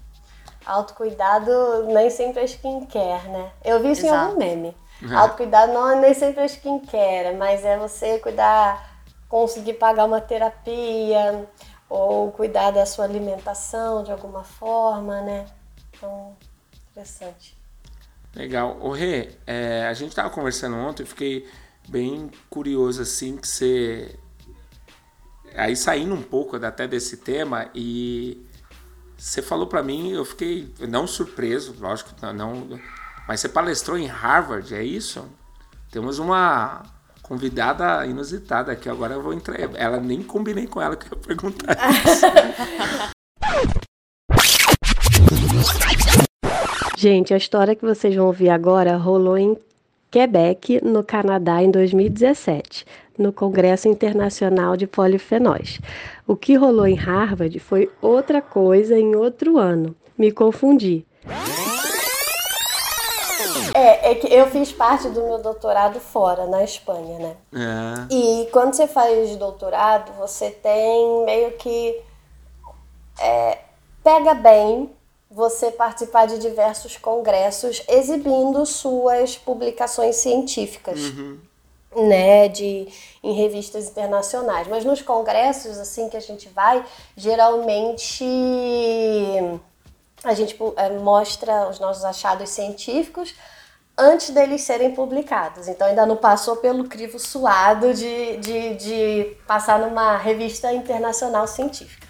[0.66, 3.52] Autocuidado nem sempre é skincare, né?
[3.64, 4.26] Eu vi isso em Exato.
[4.26, 4.76] algum meme.
[5.02, 5.14] É.
[5.14, 11.46] Autocuidado não é nem sempre é skincare, mas é você cuidar, conseguir pagar uma terapia,
[11.88, 15.46] ou cuidar da sua alimentação de alguma forma, né?
[15.90, 16.36] Então,
[16.90, 17.56] interessante.
[18.34, 18.76] Legal.
[18.80, 21.48] Ô Rê, é, a gente tava conversando ontem, eu fiquei
[21.88, 24.18] bem curioso assim que você.
[25.54, 28.44] Aí saindo um pouco até desse tema e
[29.16, 32.68] você falou pra mim, eu fiquei não surpreso, lógico, não,
[33.26, 35.24] mas você palestrou em Harvard, é isso?
[35.90, 36.82] Temos uma
[37.22, 39.58] convidada inusitada aqui, agora eu vou entrar.
[39.74, 41.76] Ela nem combinei com ela que eu ia perguntar.
[46.96, 49.58] Gente, a história que vocês vão ouvir agora rolou em
[50.10, 52.86] Quebec, no Canadá, em 2017,
[53.18, 55.80] no Congresso Internacional de Polifenóis.
[56.26, 59.94] O que rolou em Harvard foi outra coisa em outro ano.
[60.16, 61.06] Me confundi.
[63.74, 67.36] É, é que eu fiz parte do meu doutorado fora, na Espanha, né?
[67.52, 72.00] É, E quando você faz doutorado, você tem meio que.
[73.20, 73.58] é,
[74.02, 74.90] pega bem
[75.30, 81.00] você participar de diversos congressos exibindo suas publicações científicas.
[81.96, 82.88] Né, de,
[83.22, 84.66] em revistas internacionais.
[84.66, 86.84] Mas nos congressos, assim, que a gente vai,
[87.16, 88.24] geralmente
[90.24, 93.34] a gente eh, mostra os nossos achados científicos
[93.96, 95.68] antes deles serem publicados.
[95.68, 102.06] Então ainda não passou pelo crivo suado de, de, de passar numa revista internacional científica.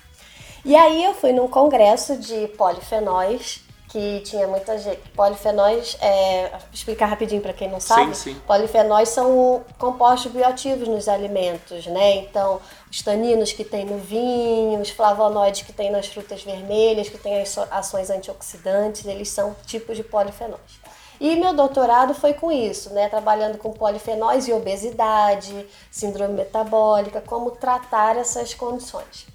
[0.64, 3.63] E aí eu fui num congresso de polifenóis,
[3.95, 5.01] que tinha muita gente.
[5.11, 8.16] Polifenóis, é, explicar rapidinho para quem não sabe.
[8.16, 8.34] sim.
[8.45, 12.16] Polifenóis são compostos bioativos nos alimentos, né?
[12.16, 17.16] Então, os taninos que tem no vinho, os flavonoides que tem nas frutas vermelhas, que
[17.16, 20.82] tem as ações antioxidantes, eles são tipos de polifenóis.
[21.20, 23.09] E meu doutorado foi com isso, né?
[23.09, 29.34] Trabalhando com polifenóis e obesidade, síndrome metabólica, como tratar essas condições.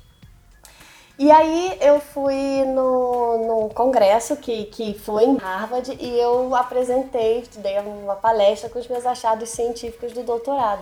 [1.20, 7.46] E aí eu fui no, num congresso que, que foi em Harvard e eu apresentei,
[7.58, 10.82] dei uma palestra com os meus achados científicos do doutorado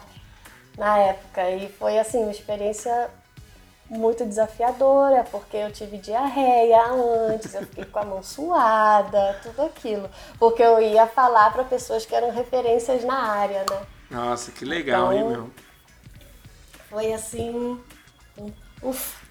[0.78, 1.50] na época.
[1.50, 3.10] E foi assim, uma experiência
[3.90, 10.08] muito desafiadora, porque eu tive diarreia antes, eu fiquei com a mão suada, tudo aquilo.
[10.38, 13.82] Porque eu ia falar para pessoas que eram referências na área, né?
[14.12, 15.52] Nossa, que legal, hein, Então, meu?
[16.90, 17.82] Foi assim.
[18.38, 18.52] um-
[18.84, 19.26] Uf.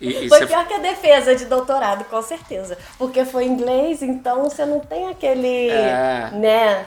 [0.00, 2.76] E, e Foi pior que a defesa de doutorado, com certeza.
[2.98, 5.68] Porque foi inglês, então você não tem aquele.
[5.70, 6.30] É.
[6.32, 6.86] Né?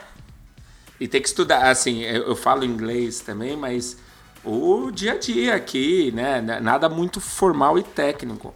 [0.99, 3.97] E tem que estudar, assim, eu, eu falo inglês também, mas
[4.43, 6.41] o dia a dia aqui, né?
[6.41, 8.53] na- Nada muito formal e técnico.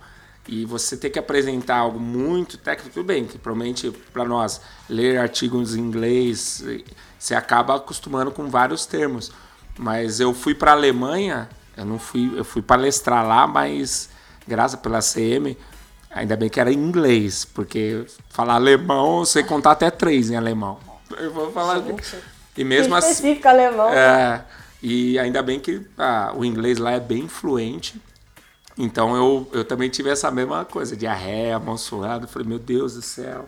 [0.48, 5.20] E você ter que apresentar algo muito técnico, tudo bem, que provavelmente para nós ler
[5.20, 6.64] artigos em inglês,
[7.18, 9.32] você acaba acostumando com vários termos.
[9.78, 11.48] Mas eu fui para a Alemanha,
[11.78, 14.10] eu não fui, eu fui palestrar lá, mas
[14.48, 15.58] graças pela CM,
[16.10, 20.78] ainda bem que era em inglês, porque falar alemão, sei contar até três em alemão.
[21.18, 21.80] Eu vou falar.
[21.82, 22.16] Gente,
[22.58, 23.12] E mesmo assim.
[23.12, 23.90] específico alemão.
[23.90, 23.98] né?
[23.98, 24.42] É,
[24.82, 28.02] e ainda bem que ah, o inglês lá é bem fluente.
[28.78, 32.26] Então eu, eu também tive essa mesma coisa, diarreia, mão suada.
[32.26, 33.46] Eu Falei, meu Deus do céu.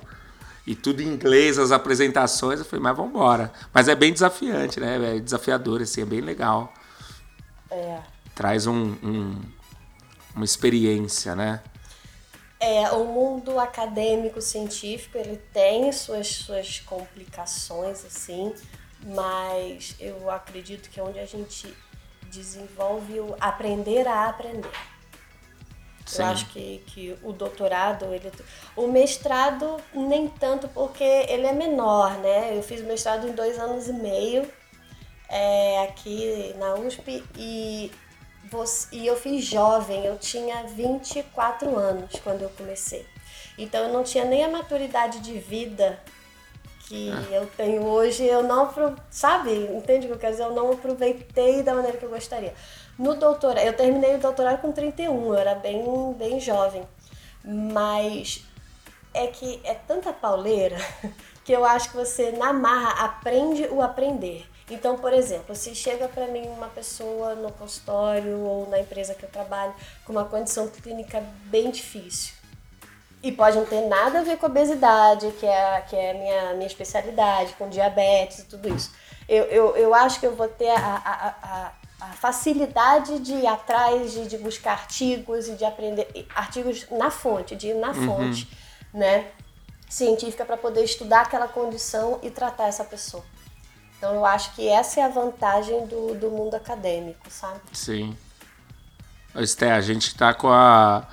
[0.65, 2.59] E tudo em inglês, as apresentações.
[2.59, 3.51] Eu falei, mas vamos embora.
[3.73, 5.15] Mas é bem desafiante, né?
[5.17, 6.73] É desafiador, assim, é bem legal.
[7.71, 7.99] É.
[8.35, 9.41] Traz um, um-
[10.35, 11.61] uma experiência, né?
[12.59, 18.53] É, o mundo acadêmico científico ele tem suas, suas complicações assim,
[19.05, 21.73] mas eu acredito que é onde a gente
[22.31, 24.71] desenvolve o aprender a aprender.
[26.05, 26.21] Sim.
[26.21, 28.31] Eu acho que, que o doutorado, ele,
[28.75, 32.57] o mestrado nem tanto porque ele é menor, né?
[32.57, 34.49] Eu fiz o mestrado em dois anos e meio
[35.29, 37.91] é, aqui na USP e,
[38.53, 43.05] você- e eu fiz jovem, eu tinha 24 anos quando eu comecei.
[43.57, 45.99] Então eu não tinha nem a maturidade de vida
[46.87, 48.71] que eu tenho hoje, eu não,
[49.09, 50.43] sabe, entende o que eu quero dizer?
[50.43, 52.53] Eu não aproveitei da maneira que eu gostaria.
[52.97, 56.87] No doutorado, eu terminei o doutorado com 31, eu era bem, bem jovem,
[57.43, 58.45] mas
[59.13, 60.77] é que é tanta pauleira
[61.43, 64.45] que eu acho que você, na marra, aprende o aprender.
[64.69, 69.23] Então, por exemplo, se chega para mim uma pessoa no consultório ou na empresa que
[69.23, 69.73] eu trabalho
[70.05, 72.33] com uma condição clínica bem difícil,
[73.23, 76.53] e pode não ter nada a ver com obesidade, que é, que é a minha,
[76.55, 78.91] minha especialidade, com diabetes e tudo isso.
[79.29, 83.47] Eu, eu, eu acho que eu vou ter a, a, a, a facilidade de ir
[83.47, 88.05] atrás, de, de buscar artigos e de aprender artigos na fonte, de ir na uhum.
[88.05, 88.49] fonte,
[88.93, 89.31] né?
[89.89, 93.23] Científica para poder estudar aquela condição e tratar essa pessoa.
[94.03, 97.61] Então eu acho que essa é a vantagem do, do mundo acadêmico, sabe?
[97.71, 98.17] Sim.
[99.33, 101.07] Esté, a gente está com a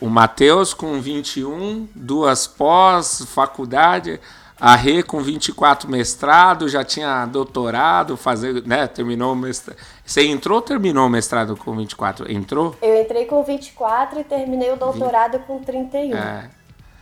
[0.00, 4.20] o Matheus com 21, duas pós, faculdade,
[4.60, 9.76] a Rê com 24 mestrado, já tinha doutorado, fazer, né, terminou o mestrado.
[10.04, 12.30] Você entrou ou terminou o mestrado com 24?
[12.30, 12.76] Entrou?
[12.80, 15.46] Eu entrei com 24 e terminei o doutorado 20.
[15.48, 16.16] com 31.
[16.16, 16.50] É.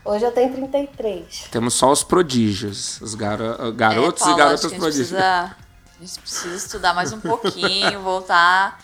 [0.04, 1.48] Hoje eu tenho 33.
[1.50, 5.08] Temos só os prodígios, os garo garotos é, Paula, e garotas prodígios.
[5.08, 5.56] Precisa,
[6.00, 8.78] a gente precisa estudar mais um pouquinho, voltar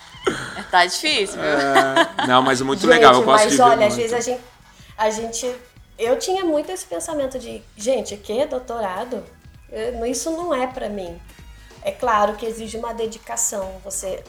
[0.56, 1.44] é, tá difícil, viu?
[1.44, 3.14] É, não, mas é muito gente, legal.
[3.14, 4.40] Eu gosto mas de olha, às vezes a gente,
[4.96, 5.56] a gente.
[5.98, 9.22] Eu tinha muito esse pensamento de, gente, que doutorado?
[10.08, 11.20] Isso não é para mim.
[11.82, 13.80] É claro que exige uma dedicação.
[13.84, 14.22] Você,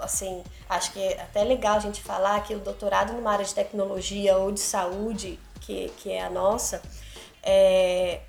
[0.00, 3.54] assim, acho que é até legal a gente falar que o doutorado numa área de
[3.54, 6.82] tecnologia ou de saúde, que, que é a nossa,
[7.42, 8.20] é,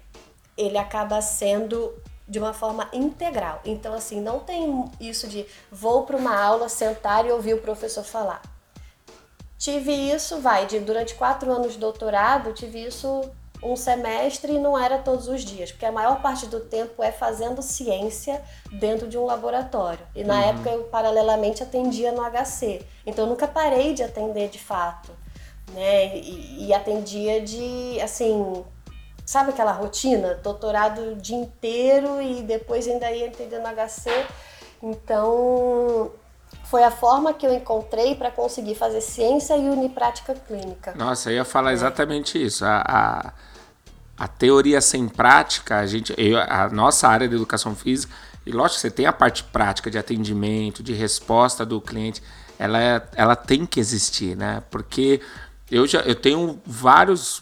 [0.57, 1.93] ele acaba sendo
[2.27, 3.61] de uma forma integral.
[3.65, 8.03] Então, assim, não tem isso de vou para uma aula, sentar e ouvir o professor
[8.03, 8.41] falar.
[9.57, 13.29] Tive isso, vai, de, durante quatro anos de doutorado, tive isso
[13.63, 17.11] um semestre e não era todos os dias, porque a maior parte do tempo é
[17.11, 20.05] fazendo ciência dentro de um laboratório.
[20.13, 20.49] E na uhum.
[20.49, 22.85] época eu paralelamente atendia no HC.
[23.05, 25.11] Então eu nunca parei de atender de fato,
[25.73, 26.17] né?
[26.17, 28.63] E, e atendia de, assim,
[29.25, 30.35] sabe aquela rotina?
[30.35, 34.09] Doutorado o dia inteiro e depois ainda ia entender no HC.
[34.81, 36.11] Então,
[36.65, 40.93] foi a forma que eu encontrei para conseguir fazer ciência e unir prática clínica.
[40.95, 42.65] Nossa, eu ia falar exatamente isso.
[42.65, 43.33] A, a,
[44.17, 48.13] a, teoria sem prática, a, gente, eu, a nossa área de educação física,
[48.45, 52.21] e lógico que você tem a parte prática de atendimento, de resposta do cliente,
[52.59, 54.63] ela, é, ela tem que existir, né?
[54.69, 55.21] Porque
[55.69, 57.41] eu já eu tenho vários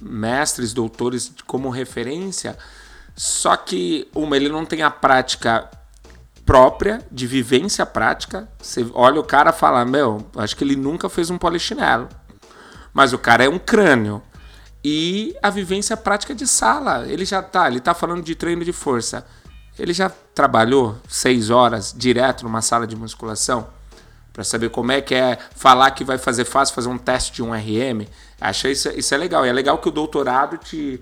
[0.00, 2.58] mestres, doutores como referência,
[3.14, 5.70] só que uma ele não tem a prática
[6.44, 8.48] própria, de vivência prática.
[8.60, 12.08] Você olha o cara e fala, meu, acho que ele nunca fez um polichinelo.
[12.92, 14.22] Mas o cara é um crânio.
[14.84, 17.06] E a vivência prática de sala.
[17.06, 19.24] Ele já tá, ele tá falando de treino de força.
[19.78, 23.68] Ele já trabalhou seis horas direto numa sala de musculação
[24.32, 27.42] para saber como é que é falar que vai fazer fácil fazer um teste de
[27.42, 28.06] um RM.
[28.40, 29.44] Achei isso, isso é legal.
[29.44, 31.00] E é legal que o doutorado te.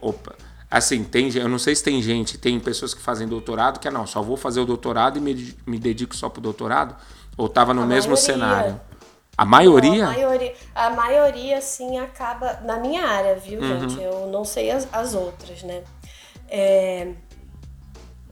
[0.00, 0.34] Opa.
[0.70, 3.90] Assim, tem, eu não sei se tem gente, tem pessoas que fazem doutorado que é
[3.90, 6.96] não, só vou fazer o doutorado e me, me dedico só pro doutorado.
[7.36, 8.34] Ou tava no a mesmo maioria.
[8.34, 8.80] cenário.
[9.36, 10.04] A maioria?
[10.04, 10.54] Não, a maioria?
[10.74, 12.60] A maioria, sim, acaba.
[12.64, 13.88] Na minha área, viu, uhum.
[13.88, 14.02] gente?
[14.02, 15.82] Eu não sei as, as outras, né?
[16.48, 17.12] É,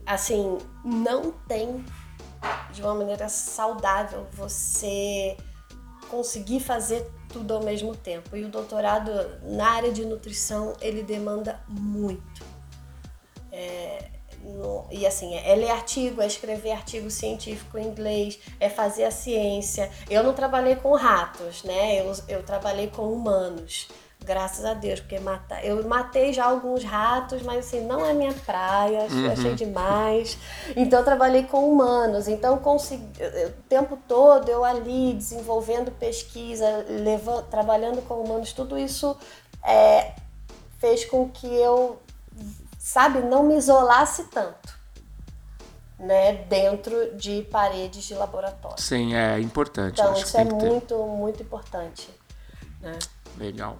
[0.05, 1.83] assim, não tem
[2.71, 5.37] de uma maneira saudável você
[6.09, 8.35] conseguir fazer tudo ao mesmo tempo.
[8.35, 9.11] E o doutorado
[9.43, 12.43] na área de nutrição ele demanda muito.
[13.51, 14.09] É,
[14.43, 19.03] no, e assim, é, é ler artigo, é escrever artigo científico em inglês, é fazer
[19.03, 19.89] a ciência.
[20.09, 22.01] Eu não trabalhei com ratos, né?
[22.01, 23.87] Eu, eu trabalhei com humanos.
[24.23, 25.59] Graças a Deus, porque mata...
[25.63, 29.31] eu matei já alguns ratos, mas assim, não é minha praia, uhum.
[29.31, 30.37] achei demais.
[30.75, 33.03] Então eu trabalhei com humanos, então consegui...
[33.47, 37.47] o tempo todo eu ali desenvolvendo pesquisa, levando...
[37.47, 39.17] trabalhando com humanos, tudo isso
[39.63, 40.13] é...
[40.77, 41.99] fez com que eu,
[42.77, 44.81] sabe, não me isolasse tanto.
[45.97, 48.81] Né, dentro de paredes de laboratório.
[48.81, 50.01] Sim, é importante.
[50.01, 52.09] Então, isso é muito, muito importante.
[52.81, 52.97] Né?
[53.37, 53.77] Legal.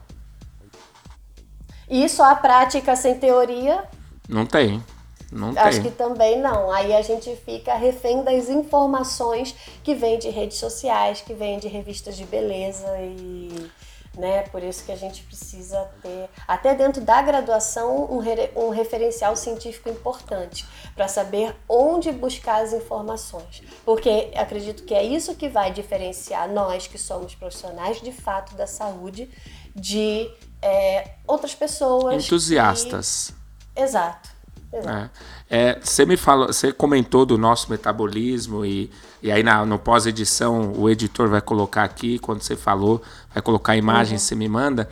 [1.91, 3.83] E só a prática sem teoria?
[4.29, 4.81] Não tem.
[5.29, 5.91] Não Acho tem.
[5.91, 6.71] que também não.
[6.71, 11.67] Aí a gente fica refém das informações que vêm de redes sociais, que vêm de
[11.67, 13.69] revistas de beleza e
[14.17, 14.43] né?
[14.43, 19.35] Por isso que a gente precisa ter, até dentro da graduação, um, re, um referencial
[19.35, 20.65] científico importante
[20.95, 23.63] para saber onde buscar as informações.
[23.85, 28.67] Porque acredito que é isso que vai diferenciar nós que somos profissionais de fato da
[28.67, 29.29] saúde
[29.73, 30.29] de
[30.61, 32.23] é, outras pessoas.
[32.25, 33.33] Entusiastas.
[33.75, 33.81] Que...
[33.81, 34.29] Exato.
[34.73, 35.19] Exato.
[35.49, 35.71] É.
[35.73, 38.89] É, você me falou, você comentou do nosso metabolismo e,
[39.21, 43.01] e aí na, no pós-edição o editor vai colocar aqui, quando você falou,
[43.33, 44.19] vai colocar a imagem, uhum.
[44.19, 44.87] você me manda.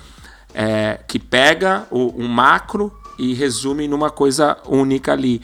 [0.53, 5.41] é, que pega o, um macro e resume numa coisa única ali.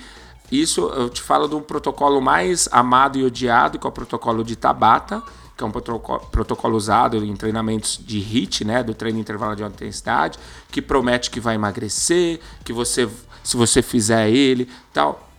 [0.52, 4.44] Isso eu te falo de um protocolo mais amado e odiado, que é o protocolo
[4.44, 5.22] de Tabata,
[5.56, 9.76] que é um protocolo, usado em treinamentos de HIIT, né, do treino intervalo de alta
[9.76, 10.38] intensidade,
[10.70, 13.10] que promete que vai emagrecer, que você,
[13.44, 15.30] se você fizer ele, tal.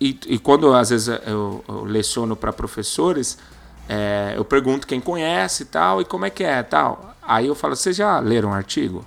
[0.00, 3.38] E, e quando às vezes eu, eu leciono para professores,
[3.88, 7.14] é, eu pergunto quem conhece tal, e como é que é tal.
[7.22, 9.06] Aí eu falo, vocês já leram o artigo?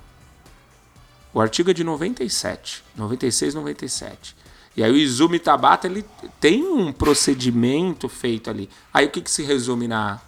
[1.34, 4.34] O artigo é de 97, 96, 97.
[4.74, 6.04] E aí o Izumi Tabata ele
[6.40, 8.70] tem um procedimento feito ali.
[8.92, 10.20] Aí o que, que se resume na,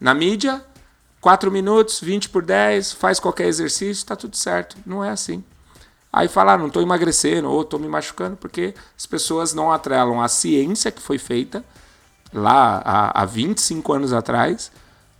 [0.00, 0.64] na mídia?
[1.20, 4.76] 4 minutos, 20 por 10, faz qualquer exercício, está tudo certo.
[4.86, 5.42] Não é assim.
[6.12, 10.22] Aí fala, ah, não estou emagrecendo ou estou me machucando, porque as pessoas não atrelam
[10.22, 11.64] a ciência que foi feita
[12.32, 14.70] lá há, há 25 anos atrás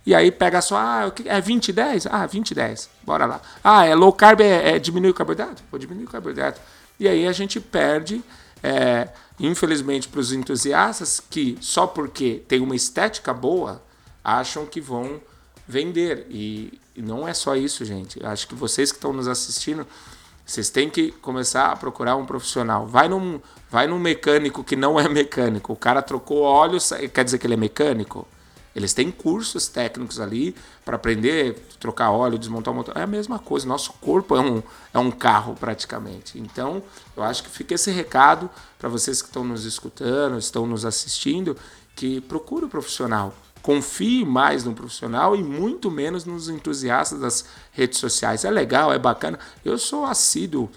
[0.07, 2.07] e aí pega só, ah, é 20, 10?
[2.07, 2.89] Ah, 20, 10.
[3.03, 3.41] Bora lá.
[3.61, 5.61] Ah, é low carb, é, é diminuir o carboidrato?
[5.69, 6.61] Vou diminuir o carboidrato.
[6.97, 8.23] E aí a gente perde,
[8.63, 13.83] é, infelizmente, para os entusiastas que só porque tem uma estética boa,
[14.27, 15.21] acham que vão
[15.65, 16.27] vender.
[16.29, 18.23] E, não é só isso, gente.
[18.25, 19.87] Acho que vocês que estão nos assistindo,
[20.45, 22.85] vocês têm que começar a procurar um profissional.
[22.85, 25.71] Vai num, vai num mecânico que não é mecânico.
[25.71, 26.79] O cara trocou óleo,
[27.13, 28.27] quer dizer que ele é mecânico?
[28.75, 32.97] Eles têm cursos técnicos ali para aprender trocar óleo, desmontar o motor.
[32.97, 33.67] É a mesma coisa.
[33.67, 34.61] Nosso corpo é um,
[34.93, 36.39] é um carro praticamente.
[36.39, 36.83] Então,
[37.15, 41.55] eu acho que fica esse recado para vocês que estão nos escutando, estão nos assistindo,
[41.95, 43.33] que procure o um profissional.
[43.67, 48.45] Confie mais no profissional e muito menos nos entusiastas das redes sociais.
[48.45, 49.37] É legal, é bacana.
[49.65, 50.71] Eu sou assíduo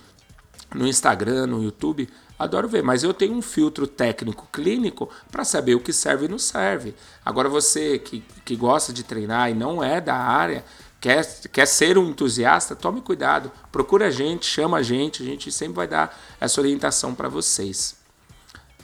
[0.75, 5.77] no Instagram, no YouTube, adoro ver, mas eu tenho um filtro técnico clínico para saber
[5.77, 6.93] o que serve e não serve.
[7.25, 10.65] Agora você que, que gosta de treinar e não é da área,
[11.01, 15.53] quer, quer ser um entusiasta, tome cuidado, procura a gente, chama a gente, a gente
[15.53, 17.95] sempre vai dar essa orientação para vocês.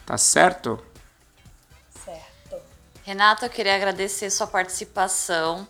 [0.07, 0.79] Tá certo?
[3.07, 5.65] Renata, eu queria agradecer sua participação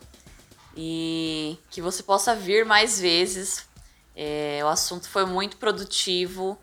[0.75, 3.63] e que você possa vir mais vezes.
[4.15, 6.57] É, o assunto foi muito produtivo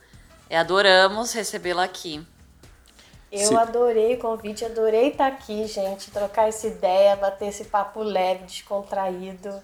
[0.51, 2.27] e adoramos recebê-la aqui.
[3.31, 3.57] Eu Sim.
[3.57, 9.55] adorei o convite, adorei estar aqui, gente, trocar essa ideia, bater esse papo leve, descontraído.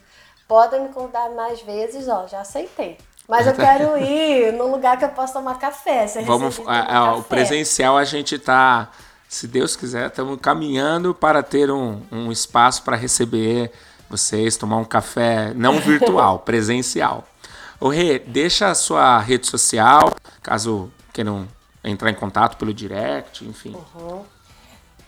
[0.46, 2.98] Podem me convidar mais vezes, ó, já aceitei.
[3.26, 6.06] Mas eu quero ir num lugar que eu possa tomar café.
[6.24, 8.92] Vamos, a, a, o presencial a gente está,
[9.30, 13.70] se Deus quiser, estamos caminhando para ter um, um espaço para receber
[14.08, 17.22] vocês, tomar um café não virtual, presencial.
[17.78, 20.12] Ô Rê, deixa a sua rede social,
[20.42, 21.46] caso queiram
[21.84, 23.76] entrar em contato pelo direct, enfim.
[23.94, 24.24] Uhum.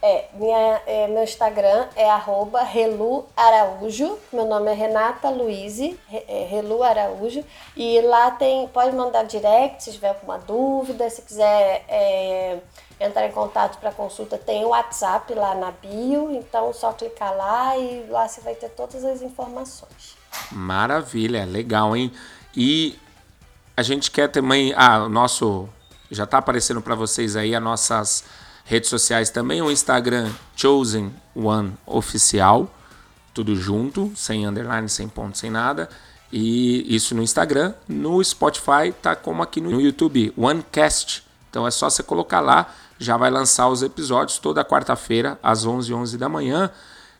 [0.00, 4.18] É, minha, é, meu Instagram é arroba Relu Araújo.
[4.32, 7.44] Meu nome é Renata Luize, é, Relu Araújo.
[7.76, 11.08] E lá tem, pode mandar direct se tiver alguma dúvida.
[11.08, 12.58] Se quiser é,
[13.02, 16.30] entrar em contato para consulta, tem o WhatsApp lá na bio.
[16.30, 20.16] Então, só clicar lá e lá você vai ter todas as informações.
[20.50, 22.12] Maravilha, legal, hein?
[22.56, 22.98] E
[23.76, 24.72] a gente quer também.
[24.76, 25.68] Ah, o nosso.
[26.10, 28.24] Já está aparecendo para vocês aí as nossas
[28.64, 29.62] redes sociais também.
[29.62, 32.68] O Instagram Chosen One Oficial.
[33.34, 35.88] Tudo junto, sem underline, sem ponto, sem nada.
[36.30, 37.74] E isso no Instagram.
[37.88, 41.24] No Spotify tá como aqui no YouTube, OneCast.
[41.52, 45.92] Então é só você colocar lá, já vai lançar os episódios toda quarta-feira às 11
[45.92, 46.70] 11 da manhã.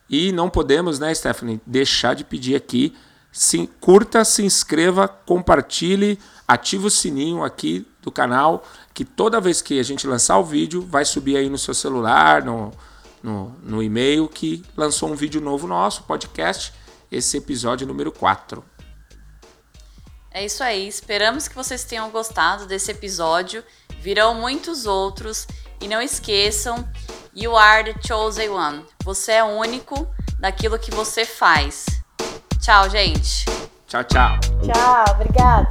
[0.09, 2.95] E não podemos, né, Stephanie, deixar de pedir aqui
[3.33, 8.63] se, curta, se inscreva, compartilhe, ative o sininho aqui do canal,
[8.93, 12.45] que toda vez que a gente lançar o vídeo, vai subir aí no seu celular,
[12.45, 12.71] no,
[13.23, 16.75] no, no e-mail, que lançou um vídeo novo nosso, podcast,
[17.11, 18.63] esse episódio número 4.
[20.31, 23.63] É isso aí, esperamos que vocês tenham gostado desse episódio.
[24.01, 25.47] Virão muitos outros.
[25.83, 26.89] E não esqueçam,
[27.35, 28.85] you are the chosen one.
[29.03, 30.09] Você é único
[30.39, 31.87] daquilo que você faz.
[32.61, 33.45] Tchau, gente.
[33.89, 34.39] Tchau, tchau.
[34.63, 35.67] Tchau, obrigada.